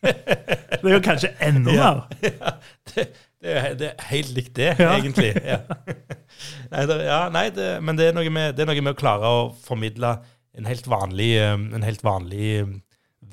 det 0.84 0.84
er 0.90 0.94
jo 0.94 1.00
kanskje 1.04 1.32
enda 1.42 1.74
Ja. 1.74 1.92
mer. 1.94 2.04
Ja, 2.24 2.52
det, 2.94 3.06
det, 3.42 3.54
er, 3.58 3.74
det 3.80 3.88
er 3.90 4.04
helt 4.12 4.30
likt 4.36 4.54
det, 4.56 4.70
Ja. 4.78 4.92
egentlig. 4.98 5.32
Ja. 5.52 5.58
Nei, 6.70 6.84
det, 6.88 6.96
ja, 7.06 7.18
nei 7.34 7.44
men 7.84 7.98
det 7.98 8.06
er, 8.12 8.30
med, 8.30 8.54
det 8.56 8.64
er 8.64 8.70
noe 8.70 8.82
med 8.86 8.94
å 8.94 8.98
klare 8.98 9.28
å 9.30 9.42
formidle 9.66 10.14
en 10.54 10.68
helt 10.70 10.86
vanlig, 10.88 11.32
eh, 11.42 11.52
en 11.54 11.82
helt 11.84 12.04
vanlig 12.06 12.46
eh, 12.60 12.70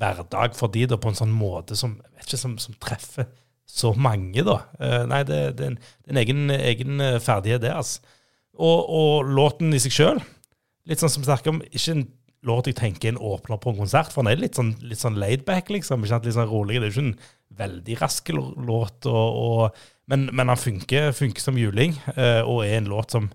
hverdag 0.02 0.56
for 0.58 0.72
de 0.74 0.84
da, 0.90 0.98
på 1.00 1.12
en 1.12 1.18
sånn 1.18 1.32
måte 1.34 1.76
som, 1.78 1.94
vet 2.16 2.26
ikke, 2.26 2.40
som, 2.42 2.58
som 2.60 2.74
treffer 2.82 3.28
så 3.68 3.92
mange. 3.94 4.42
da. 4.44 4.58
Eh, 4.82 5.02
Nei, 5.08 5.22
det, 5.28 5.38
er 5.54 5.64
en, 5.70 5.78
en 6.10 6.20
egen, 6.22 6.44
egen 6.58 7.00
eh, 7.00 7.18
ferdighet, 7.22 7.62
det. 7.64 7.72
altså. 7.78 8.02
Og, 8.58 8.82
og 8.92 9.30
låten 9.32 9.72
i 9.72 9.80
seg 9.80 9.94
sjøl, 9.96 10.18
litt 10.88 11.02
sånn 11.02 11.12
som 11.12 11.22
vi 11.22 11.30
snakker 11.30 11.52
om, 11.52 11.62
ikke 11.70 11.96
en 11.96 12.06
låt 12.46 12.66
jeg 12.66 12.78
tenker 12.78 13.08
er 13.08 13.14
en 13.14 13.22
åpner 13.22 13.60
på 13.62 13.70
en 13.70 13.78
konsert, 13.84 14.10
for 14.10 14.24
den 14.24 14.32
er 14.32 14.42
litt 14.42 14.58
sånn, 14.58 14.72
litt 14.82 15.00
sånn 15.00 15.18
laidback, 15.20 15.70
liksom. 15.70 16.02
ikke 16.02 16.10
sant? 16.10 16.26
Litt 16.26 16.36
sånn 16.36 16.50
rolig. 16.50 16.80
Det 16.80 16.88
er 16.88 16.90
jo 16.90 16.94
ikke 16.96 17.04
en 17.06 17.60
veldig 17.62 17.98
rask 18.00 18.32
låt, 18.34 19.06
og, 19.06 19.38
og, 19.44 19.84
men, 20.10 20.26
men 20.34 20.50
han 20.50 20.58
funker, 20.58 21.12
funker 21.16 21.44
som 21.44 21.60
juling, 21.60 21.94
eh, 22.16 22.40
og 22.42 22.64
er 22.66 22.80
en 22.80 22.90
låt 22.90 23.14
som, 23.14 23.28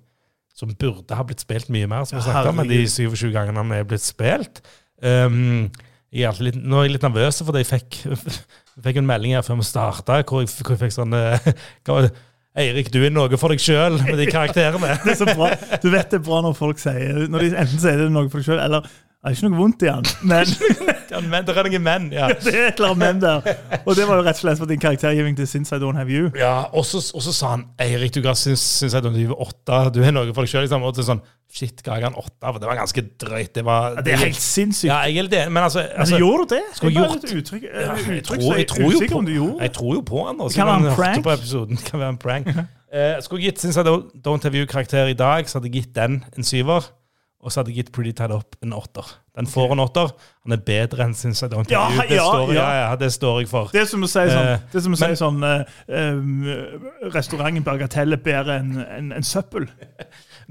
som 0.57 0.73
burde 0.75 1.15
ha 1.15 1.23
blitt 1.27 1.45
spilt 1.45 1.71
mye 1.73 1.87
mer, 1.89 2.07
som 2.09 2.19
vi 2.19 2.25
snakket 2.25 2.51
om, 2.51 2.59
men 2.59 2.71
de 2.71 2.81
herregud. 2.81 3.15
27 3.15 3.35
gangene 3.35 3.63
han 3.63 3.75
er 3.77 3.87
blitt 3.87 4.03
spilt. 4.03 4.63
Um, 4.99 5.69
jeg 6.11 6.27
er 6.27 6.43
litt, 6.43 6.57
nå 6.59 6.81
er 6.81 6.87
jeg 6.87 6.97
litt 6.97 7.05
nervøs, 7.05 7.41
fordi 7.47 7.63
jeg 7.63 7.69
fikk, 7.69 8.01
jeg 8.07 8.19
fikk 8.89 8.99
en 8.99 9.07
melding 9.07 9.37
her 9.37 9.45
før 9.45 9.61
vi 9.61 9.69
starta, 9.69 10.19
hvor, 10.27 10.43
hvor 10.43 10.75
jeg 10.75 10.83
fikk 10.83 10.97
sånn 10.97 11.15
eh, 11.15 11.51
Eirik, 12.57 12.87
du 12.89 13.03
er 13.05 13.11
noe 13.13 13.37
for 13.37 13.53
deg 13.53 13.61
sjøl 13.61 13.99
med 14.01 14.17
de 14.17 14.25
karakterene. 14.31 14.95
Det 15.05 15.13
er 15.13 15.19
så 15.19 15.27
bra. 15.29 15.51
Du 15.83 15.91
vet 15.93 16.09
det 16.09 16.17
er 16.17 16.23
bra 16.25 16.39
når 16.41 16.55
folk 16.57 16.79
sier 16.81 17.27
Når 17.29 17.43
de 17.43 17.51
enten 17.53 17.81
sier 17.83 17.99
det 18.01 18.07
noe 18.13 18.31
for 18.31 18.41
deg 18.41 18.47
sjøl, 18.49 18.61
eller 18.63 18.87
Det 19.27 19.35
er 19.35 19.41
ikke 19.41 19.49
noe 19.51 19.59
vondt 19.59 19.83
i 19.83 19.91
han, 19.91 20.07
men 20.23 20.51
Ja, 21.11 21.21
men, 21.23 21.45
det 21.47 21.53
er 21.55 21.67
noen 21.69 21.83
menn, 21.83 22.07
ja. 22.11 22.27
det 22.43 22.51
er 22.51 22.69
et 22.69 22.79
eller 22.81 22.93
annet 22.93 22.99
menn 23.03 23.21
der. 23.23 23.47
Og 23.85 23.95
det 23.95 24.07
var 24.07 24.19
jo 24.19 24.25
rett 24.25 24.39
og 24.39 24.43
slett 24.43 24.59
for 24.59 24.69
din 24.69 24.81
karaktergivning 24.81 25.37
til 25.37 25.47
Since 25.47 25.75
I 25.75 25.79
Don't 25.79 25.99
Have 25.99 26.11
You. 26.11 26.31
ja 26.35 26.67
og, 26.71 26.85
så, 26.85 27.01
sa 27.31 27.53
han 27.55 27.67
Eirik, 27.81 28.13
du 28.15 28.21
ga 28.25 28.35
syns, 28.37 28.63
syns 28.81 28.95
jeg 28.97 29.05
du 29.05 29.09
er 29.13 29.33
åtte. 29.35 29.79
Du 29.95 30.01
har 30.03 30.15
noe 30.15 30.33
for 30.33 30.43
deg 30.43 30.51
sjøl. 30.51 30.65
Liksom. 30.67 30.83
Og 30.83 30.95
så 30.97 31.05
sånn, 31.07 31.23
Shit, 31.47 31.79
ga 31.85 31.95
jeg 31.95 32.09
han 32.09 32.17
åtte? 32.19 32.43
For 32.43 32.59
det 32.59 32.67
var 32.67 32.75
ganske 32.81 33.03
drøyt. 33.23 33.53
Det, 33.55 33.63
var, 33.65 33.95
Ja, 33.95 34.03
det 34.03 34.13
er 34.17 34.23
helt 34.25 34.41
sinnssykt. 34.41 34.89
Ja, 34.91 34.99
jeg 35.07 35.23
er 35.23 35.29
det. 35.31 35.43
men 35.51 35.63
altså, 35.63 35.79
Men 35.79 36.03
altså 36.03 36.19
gjorde 36.19 36.43
du 36.43 36.55
det? 36.55 36.63
skulle 36.75 36.93
Jeg 36.93 37.03
gjort- 37.03 37.35
uttrykk? 37.39 37.63
Ja, 37.63 37.93
eh, 37.93 38.15
jeg, 38.15 38.23
tror, 38.27 38.57
jeg, 38.57 38.67
tror 38.67 38.91
jo 38.91 38.99
på, 38.99 39.61
jeg 39.61 39.71
tror 39.73 39.93
jo 39.95 40.01
på 40.01 40.25
han. 40.27 40.41
Det 40.43 40.55
kan 40.55 40.67
være 40.67 40.89
en 40.91 40.95
prank. 40.95 41.23
På 41.23 41.31
episoden. 41.31 41.77
Kan 41.77 41.99
være 41.99 42.09
en 42.09 42.17
prank. 42.17 42.47
uh, 42.97 43.15
skulle 43.23 43.43
jeg 43.43 43.53
gitt 43.53 43.63
Since 43.63 43.79
I 43.79 43.87
Don't, 43.87 44.11
don't 44.27 44.43
Have 44.43 44.59
You-karakter 44.59 45.07
i 45.07 45.17
dag, 45.17 45.49
så 45.49 45.57
hadde 45.57 45.71
jeg 45.71 45.83
gitt 45.83 45.95
den 45.95 46.23
en 46.37 46.43
syver. 46.43 46.91
Og 47.47 47.53
så 47.53 47.61
hadde 47.61 47.71
gitt 47.71 47.93
Pretty 47.95 48.11
Tied 48.11 48.33
Up 48.35 48.57
en 48.65 48.73
åtter. 48.75 49.07
Den 49.39 49.47
får 49.47 49.71
en 49.71 49.79
åtter. 49.79 50.09
Han 50.43 50.55
er 50.57 50.63
bedre 50.67 51.05
enn 51.05 51.13
Since 51.15 51.47
I 51.47 51.51
Don't 51.53 51.71
Ja. 51.71 51.85
Det, 51.95 52.17
ja, 52.17 52.25
står, 52.27 52.51
ja. 52.51 52.63
ja. 52.65 52.81
Ja, 52.81 52.97
det 52.99 53.07
står 53.15 53.39
jeg 53.39 53.47
for. 53.51 53.69
Det 53.71 53.85
er 53.85 53.87
som 53.87 54.03
å 54.03 54.09
si 54.11 54.25
sånn, 54.27 54.49
Eh, 54.51 54.65
det 54.73 54.81
er 54.81 54.83
som 54.83 54.97
å 54.97 54.99
si 54.99 55.09
sånn 55.21 55.45
eh, 55.47 56.17
Restauranten 57.15 57.63
Bagatell 57.63 58.17
er 58.17 58.21
bedre 58.25 58.59
enn 58.59 58.75
en, 58.83 59.15
en 59.15 59.27
søppel. 59.29 59.69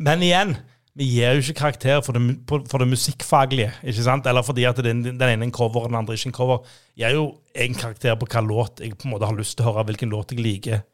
Men 0.08 0.24
igjen, 0.24 0.56
vi 0.96 1.10
gir 1.10 1.36
jo 1.36 1.44
ikke 1.44 1.58
karakter 1.60 2.00
for 2.06 2.16
det, 2.16 2.38
for 2.48 2.80
det 2.80 2.88
musikkfaglige. 2.88 3.74
ikke 3.84 4.08
sant? 4.08 4.26
Eller 4.32 4.46
fordi 4.46 4.64
at 4.64 4.80
den, 4.80 5.04
den 5.04 5.20
ene 5.20 5.36
er 5.36 5.50
en 5.50 5.52
cover 5.52 5.84
og 5.84 5.92
den 5.92 6.00
andre 6.00 6.16
ikke 6.16 6.30
en 6.32 6.38
cover. 6.40 6.74
Jeg 6.96 7.10
er 7.10 7.18
jo 7.18 7.28
en 7.66 7.76
karakter 7.76 8.16
på 8.16 8.32
hva 8.32 8.44
låt 8.48 8.80
jeg 8.80 8.96
på 8.96 9.10
en 9.10 9.12
måte 9.18 9.28
har 9.28 9.36
lyst 9.36 9.58
til 9.58 9.66
å 9.66 9.74
høre, 9.74 9.90
hvilken 9.90 10.16
låt 10.16 10.32
jeg 10.32 10.40
liker 10.40 10.86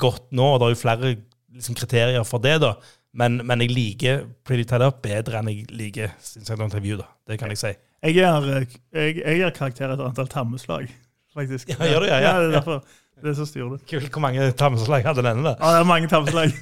godt 0.00 0.32
nå. 0.32 0.54
og 0.54 0.60
Det 0.60 0.66
er 0.66 0.74
jo 0.74 0.80
flere 0.80 1.14
liksom, 1.52 1.76
kriterier 1.76 2.24
for 2.28 2.40
det, 2.44 2.56
da. 2.64 2.76
Men, 3.14 3.38
men 3.46 3.62
jeg 3.62 3.70
liker 3.70 4.24
Pretty 4.46 4.66
Tied 4.66 4.82
Up 4.82 5.00
bedre 5.04 5.38
enn 5.38 5.50
jeg 5.52 5.68
liker 5.70 6.14
Since 6.22 6.50
I 6.50 6.58
Don't 6.58 6.74
Have 6.74 6.86
You. 6.88 6.98
da. 6.98 7.06
Det 7.30 7.38
kan 7.38 7.52
jeg 7.52 7.60
si. 7.60 7.72
Jeg 8.04 8.16
gir, 8.16 8.48
eh, 8.50 8.66
jeg, 8.92 9.16
jeg 9.22 9.40
gir 9.40 9.54
karakter 9.56 9.94
etter 9.94 10.08
antall 10.08 10.28
tammeslag, 10.28 10.90
faktisk. 11.34 11.70
Ja, 11.72 11.86
gjør 11.88 12.04
du, 12.04 12.10
ja, 12.10 12.18
ja. 12.20 12.32
det 12.42 12.50
er 12.50 12.56
derfor. 12.58 12.82
Det 13.22 13.30
er 13.30 13.36
så 13.38 13.46
styrer 13.46 13.76
det. 13.76 13.86
Kult, 13.88 14.10
Hvor 14.12 14.20
mange 14.20 14.50
tammeslag 14.58 15.06
hadde 15.06 15.22
denne? 15.24 15.44
da? 15.46 15.54
Ja, 15.60 15.76
det 15.76 15.84
er 15.84 15.88
mange 15.88 16.10
tammeslag. 16.10 16.52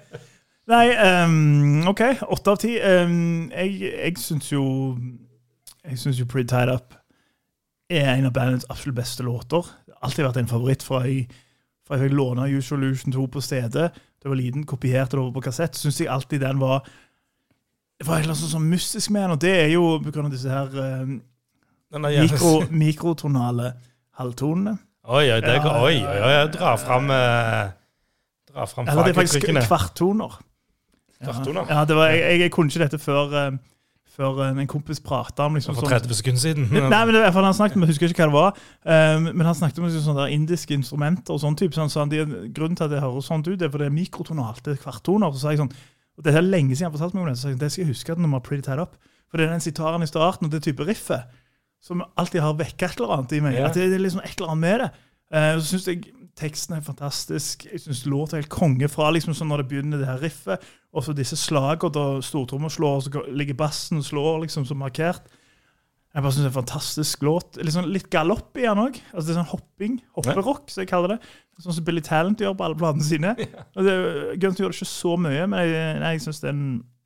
Nei, 0.74 0.86
um, 0.98 1.86
OK. 1.88 2.02
Åtte 2.26 2.50
av 2.50 2.58
ti. 2.58 2.74
Ehm, 2.82 3.52
jeg 3.54 3.78
jeg 3.86 4.18
syns 4.18 4.50
jo 4.50 4.64
Jeg 5.86 5.98
syns 6.02 6.18
jo 6.18 6.26
Pretty 6.26 6.50
Tied 6.50 6.72
Up 6.74 6.96
er 7.86 8.16
en 8.16 8.26
av 8.26 8.32
bandets 8.34 8.66
absolutt 8.68 8.98
beste 8.98 9.22
låter. 9.22 9.62
Det 9.86 9.94
har 9.94 10.08
alltid 10.08 10.26
vært 10.26 10.40
en 10.42 10.50
favoritt 10.50 10.82
fra 10.82 11.04
jeg, 11.06 11.28
fra 11.86 11.96
jeg 11.96 12.08
fikk 12.08 12.16
låne 12.18 12.48
Usual 12.50 12.82
Illusion 12.82 13.14
2 13.14 13.26
på 13.30 13.40
stedet. 13.40 13.92
Da 14.26 14.32
jeg 14.32 14.34
var 14.34 14.42
liten, 14.42 14.64
kopierte 14.66 15.14
det 15.14 15.20
over 15.22 15.34
på 15.36 15.42
kassett. 15.46 15.76
Syns 15.78 16.00
jeg 16.00 16.08
alltid 16.10 16.40
den 16.42 16.58
var 16.58 16.80
Det 17.96 18.06
var 18.08 18.24
noe 18.26 18.34
sånn, 18.34 18.50
sånn 18.56 18.64
mystisk 18.66 19.12
med 19.14 19.22
den, 19.22 19.34
og 19.36 19.38
det 19.40 19.52
er 19.54 19.68
jo 19.70 19.84
pga. 20.02 20.24
disse 20.32 20.50
her 20.50 20.66
ehm, 20.82 21.12
Den 21.92 22.04
er 22.04 22.10
jævlig- 22.16 22.32
mikro, 22.32 22.50
mikrotonale 22.74 23.68
halvtonene. 24.18 24.74
Oi, 25.06 25.30
oi, 25.30 25.40
det 25.40 25.54
Ja, 25.54 25.76
oi, 25.80 25.94
oi, 26.02 26.18
oi, 26.26 26.48
dra 26.50 26.74
fram 26.76 27.08
eh, 27.14 27.70
Dra 28.50 28.66
fram 28.66 28.88
Eller 28.88 29.04
det 29.04 29.16
er 29.16 29.20
faktisk 29.22 29.46
kvarttoner. 29.68 30.36
Ja? 31.22 31.64
Ja, 31.70 31.84
det 31.84 31.96
var, 31.96 32.08
jeg, 32.10 32.40
jeg 32.40 32.50
kunne 32.50 32.68
ikke 32.68 32.82
dette 32.82 32.98
før, 32.98 33.32
eh, 33.32 33.58
før 34.16 34.40
eh, 34.44 34.60
en 34.62 34.70
kompis 34.70 35.00
prata 35.04 35.46
om 35.46 35.58
liksom, 35.58 35.76
For 35.76 35.86
sånn- 35.86 36.06
30 36.06 36.18
sekunder 36.20 36.42
siden. 36.42 36.68
Nei, 36.72 37.02
men 37.08 37.14
det, 37.14 37.24
fall 37.34 37.44
han 37.46 37.56
snakket 37.56 37.82
Jeg 37.82 37.90
husker 37.92 38.12
ikke 38.14 38.24
hva 38.24 38.30
det 38.30 38.38
var, 38.38 38.62
Um, 38.86 39.28
men 39.32 39.44
han 39.48 39.56
snakket 39.58 39.80
om 39.82 39.88
liksom, 39.88 40.04
sånne 40.06 40.24
der 40.24 40.34
indiske 40.36 40.76
instrumenter. 40.76 41.34
og 41.34 41.42
sånn 41.42 41.56
type, 41.58 41.74
så 41.74 41.84
han 41.84 41.92
sa 41.92 42.04
de, 42.06 42.22
Grunnen 42.54 42.78
til 42.78 42.86
at 42.86 42.94
det 42.94 43.02
høres 43.02 43.26
sånn 43.28 43.42
ut, 43.44 43.58
det 43.58 43.66
er 43.66 43.72
fordi 43.72 43.84
det 43.84 43.90
er 43.90 43.96
mikrotonalt. 43.96 44.62
det 44.64 44.76
er 44.76 44.82
kvarttoner. 44.84 45.32
Så 45.34 45.42
sa 45.42 45.50
jeg 45.52 45.60
sånn, 45.64 45.72
og 46.16 46.24
Dette 46.24 46.38
er 46.38 46.46
lenge 46.46 46.76
siden 46.76 46.88
han 46.88 46.94
fortalte 46.96 47.18
meg 47.18 47.26
om 47.26 47.32
det, 47.32 47.38
så 47.40 47.50
jeg, 47.50 47.58
det 47.60 47.72
skal 47.72 47.84
jeg 47.84 47.92
huske 47.92 48.12
at 48.14 48.18
når 48.22 48.30
man 48.30 48.40
har 48.40 48.46
Pretty 48.46 48.64
Tied 48.64 48.80
Up. 48.80 48.96
For 49.28 49.36
det 49.36 49.48
er 49.48 49.52
den 49.52 49.64
sitaren 49.64 50.06
i 50.06 50.08
starten 50.08 50.46
og 50.46 50.54
det 50.54 50.62
type 50.64 50.86
riffet 50.86 51.26
som 51.82 52.02
alltid 52.16 52.40
har 52.40 52.54
vekket 52.56 52.94
et 52.94 53.00
eller 53.00 53.18
annet 53.18 53.34
i 53.36 53.40
meg. 53.44 53.58
Yeah. 53.58 53.68
At 53.68 53.74
det, 53.76 53.90
det 53.90 53.98
er 53.98 54.04
liksom 54.06 54.22
et 54.24 54.38
eller 54.38 54.54
annet 54.54 54.64
med 54.64 54.80
det. 54.80 54.90
Uh, 55.34 55.58
så 55.60 55.66
synes 55.74 55.88
jeg 55.90 56.02
teksten 56.36 56.76
er 56.76 56.84
fantastisk. 56.84 57.64
Jeg 57.70 57.80
syns 57.82 58.04
låta 58.08 58.36
er 58.36 58.44
helt 58.44 58.52
konge 58.52 58.88
fra 58.92 59.08
liksom 59.14 59.34
sånn 59.36 59.48
når 59.52 59.62
det 59.62 59.70
begynner 59.70 60.02
det 60.02 60.10
her 60.10 60.22
riffet, 60.22 60.62
og 60.92 61.04
så 61.04 61.14
disse 61.16 61.38
slagene 61.40 61.92
da 61.94 62.06
stortromma 62.24 62.70
slår, 62.72 63.00
og 63.00 63.06
så 63.06 63.24
ligger 63.32 63.58
bassen 63.58 64.02
og 64.02 64.06
slår 64.06 64.44
liksom 64.44 64.68
som 64.68 64.80
markert. 64.80 65.26
Jeg 66.16 66.24
bare 66.24 66.32
synes 66.32 66.46
det 66.46 66.48
er 66.48 66.54
en 66.54 66.60
fantastisk 66.62 67.24
låt. 67.28 67.58
Litt, 67.60 67.74
sånn, 67.74 67.90
litt 67.92 68.06
galopp 68.12 68.56
i 68.56 68.64
den 68.64 68.78
òg. 68.80 68.94
Altså, 69.10 69.26
det 69.26 69.32
er 69.34 69.36
sånn 69.42 69.50
hopping. 69.50 69.98
Hopperock, 70.16 70.70
som 70.72 70.80
jeg 70.80 70.88
kaller 70.88 71.12
det. 71.12 71.18
Sånn 71.60 71.76
som 71.76 71.84
Billy 71.84 72.00
Talent 72.04 72.40
gjør 72.40 72.54
på 72.56 72.64
alle 72.64 72.78
platene 72.80 73.04
sine. 73.04 73.34
Og 73.76 73.84
det, 73.84 73.96
Guns 74.40 74.62
gjør 74.62 74.72
det 74.72 74.78
ikke 74.78 74.88
så 74.88 75.12
mye, 75.20 75.42
men 75.52 75.60
jeg, 75.60 75.98
nei, 76.00 76.14
jeg 76.16 76.22
synes 76.24 76.40
den, 76.40 76.62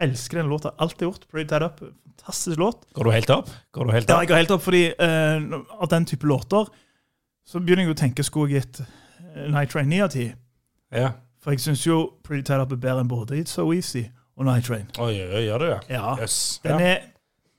elsker 0.07 0.39
den 0.39 0.53
låta. 0.53 0.77
Alltid 0.79 1.09
gjort. 1.09 1.27
Pretty 1.27 1.51
Tied 1.51 1.67
Up. 1.67 1.83
Fantastisk 2.07 2.63
låt. 2.63 2.87
Går 2.95 3.11
du 3.11 3.13
helt 3.17 3.35
opp? 3.35 3.51
Går 3.75 3.91
du 3.91 3.95
helt 3.97 4.07
opp? 4.07 4.15
Ja, 4.15 4.23
jeg 4.23 4.31
går 4.31 4.43
helt 4.45 4.55
opp, 4.55 4.63
fordi 4.69 4.85
uh, 4.95 5.59
av 5.81 5.91
den 5.91 6.07
type 6.07 6.31
låter 6.31 6.71
så 7.51 7.59
begynner 7.59 7.89
jeg 7.89 7.97
å 7.97 7.99
tenke 7.99 8.23
skulle 8.23 8.53
jeg 8.53 8.63
gitt 8.63 8.83
Night 9.51 9.71
Train 9.71 9.89
9 9.89 10.03
av 10.05 10.11
10. 10.15 10.33
Ja. 10.97 11.11
For 11.41 11.55
jeg 11.55 11.63
syns 11.65 11.87
jo 11.87 12.01
Pretty 12.27 12.43
Tight 12.45 12.61
Up 12.61 12.73
er 12.75 12.81
bedre 12.81 13.05
enn 13.05 13.09
både 13.11 13.39
It's 13.39 13.55
So 13.57 13.69
Easy 13.73 14.05
og 14.37 14.45
Night 14.49 14.67
Train. 14.69 14.89
Oi, 15.01 15.15
oi, 15.23 15.45
gjør 15.47 15.63
du 15.63 15.67
det? 15.71 15.79
Ja. 15.95 16.17
Yes. 16.21 16.61
Den 16.65 16.81
er, 16.85 17.07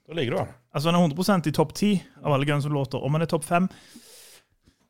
da 0.08 0.18
liker 0.18 0.36
du 0.36 0.38
den. 0.44 0.54
altså 0.74 0.92
den 0.92 1.00
er 1.00 1.08
100% 1.08 1.50
i 1.50 1.54
topp 1.56 1.74
10 1.78 1.92
av 2.24 2.36
alle 2.36 2.46
Guns 2.50 2.66
låter. 2.70 3.02
Om 3.04 3.18
den 3.18 3.26
er 3.26 3.32
topp 3.32 3.46
5, 3.48 3.70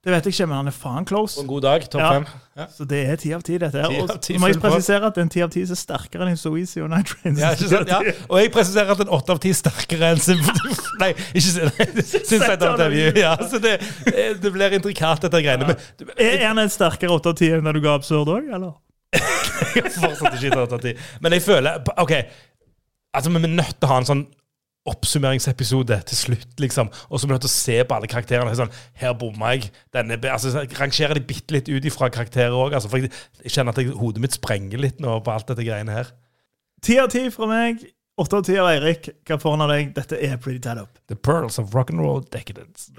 det 0.01 0.09
vet 0.09 0.25
jeg 0.25 0.33
ikke, 0.33 0.45
men 0.49 0.57
han 0.57 0.69
er 0.71 0.73
faen 0.73 1.05
close. 1.05 1.35
På 1.37 1.43
en 1.43 1.49
god 1.51 1.61
dag, 1.61 1.83
topp 1.85 2.01
Ja. 2.01 2.11
fem. 2.15 2.25
Så 2.73 2.85
det 2.89 3.01
er 3.09 3.15
10 3.15 3.33
av 3.35 3.43
10, 3.45 3.57
dette 3.61 3.77
her. 3.83 4.01
Og 4.01 4.09
10 4.21 4.33
så 4.33 4.39
må 4.41 4.47
jeg 4.49 4.57
presisere 4.63 5.05
at 5.11 5.15
den 5.15 5.29
10 5.29 5.43
av 5.45 5.49
10 5.53 5.61
er 5.61 5.77
sterkere 5.77 6.25
enn 6.27 6.37
So 6.41 6.55
Easy 6.57 6.81
og 6.81 6.89
Night 6.89 7.11
Train. 7.11 7.37
Ja? 7.37 7.51
Ja. 7.85 7.99
Og 8.27 8.39
jeg 8.41 8.51
presiserer 8.51 8.89
at 8.95 9.03
en 9.05 9.13
åtte 9.13 9.35
av 9.35 9.39
ti 9.43 9.51
er 9.53 9.59
sterkere 9.59 10.09
enn 10.15 10.41
Nei, 11.03 11.11
ikke 11.37 11.53
det 11.53 12.81
er 12.87 13.17
Ja, 13.21 13.35
så 13.45 13.61
det, 13.61 13.77
det 14.41 14.51
blir 14.53 14.73
intrikat, 14.79 15.21
dette 15.21 15.41
greiene. 15.45 15.69
Men 15.69 16.15
Er 16.17 16.47
han 16.47 16.57
en 16.65 16.73
sterkere 16.73 17.13
8 17.21 17.29
av 17.29 17.37
10 17.37 17.59
enn 17.59 17.69
da 17.69 17.75
du 17.77 17.81
ga 17.85 17.93
Absurd 18.01 18.33
òg, 18.33 18.49
eller? 18.49 18.73
jeg 19.75 19.85
har 19.85 19.95
fortsatt 20.01 20.41
ikke 20.41 20.63
åtte 20.65 20.77
av 20.79 20.83
ti. 20.83 20.95
Men 21.21 21.37
jeg 21.37 21.45
føler 21.45 21.81
OK, 22.01 22.13
altså 23.13 23.29
vi 23.33 23.41
er 23.43 23.53
nødt 23.53 23.77
til 23.77 23.85
å 23.85 23.91
ha 23.93 24.01
en 24.01 24.07
sånn 24.15 24.25
oppsummeringsepisode 24.89 25.97
til 26.09 26.17
slutt, 26.17 26.53
liksom. 26.61 26.89
Og 27.09 27.19
så 27.19 27.27
blir 27.27 27.35
du 27.35 27.37
nødt 27.37 27.45
til 27.45 27.51
å 27.51 27.53
se 27.53 27.77
på 27.85 27.97
alle 27.97 28.09
karakterene. 28.09 28.55
Sånn, 28.57 28.73
her 28.97 29.13
bomma 29.17 29.53
jeg. 29.53 29.69
Denne, 29.93 30.17
altså, 30.31 30.65
rangerer 30.79 31.19
de 31.19 31.25
bitte 31.27 31.53
litt 31.53 31.69
ut 31.69 31.85
ifra 31.85 32.09
karakterer 32.13 32.55
òg. 32.57 32.73
Altså, 32.77 32.89
for 32.89 33.03
jeg, 33.03 33.11
jeg 33.43 33.53
kjenner 33.53 33.75
at 33.75 33.81
jeg, 33.81 33.93
hodet 33.97 34.23
mitt 34.23 34.37
sprenger 34.37 34.81
litt 34.81 35.01
nå 35.03 35.19
på 35.21 35.33
alt 35.33 35.51
dette 35.51 35.65
greiene 35.67 35.99
her. 35.99 36.13
10 36.81 37.03
av 37.03 37.11
10 37.13 37.33
fra 37.35 37.49
meg. 37.51 37.85
8 38.21 38.41
av 38.41 38.47
10 38.47 38.61
av 38.63 38.71
Eirik. 38.73 39.11
Hva 39.29 39.37
får 39.41 39.55
han 39.55 39.65
av 39.67 39.75
deg? 39.75 39.93
Dette 39.97 40.17
er 40.17 40.41
Pretty 40.41 40.61
Tad 40.65 40.81
Up. 40.81 40.97
The 41.13 41.17
Pearls 41.17 41.61
of 41.61 41.77
Rock'n'Roll 41.77 42.25
Decadence. 42.33 42.89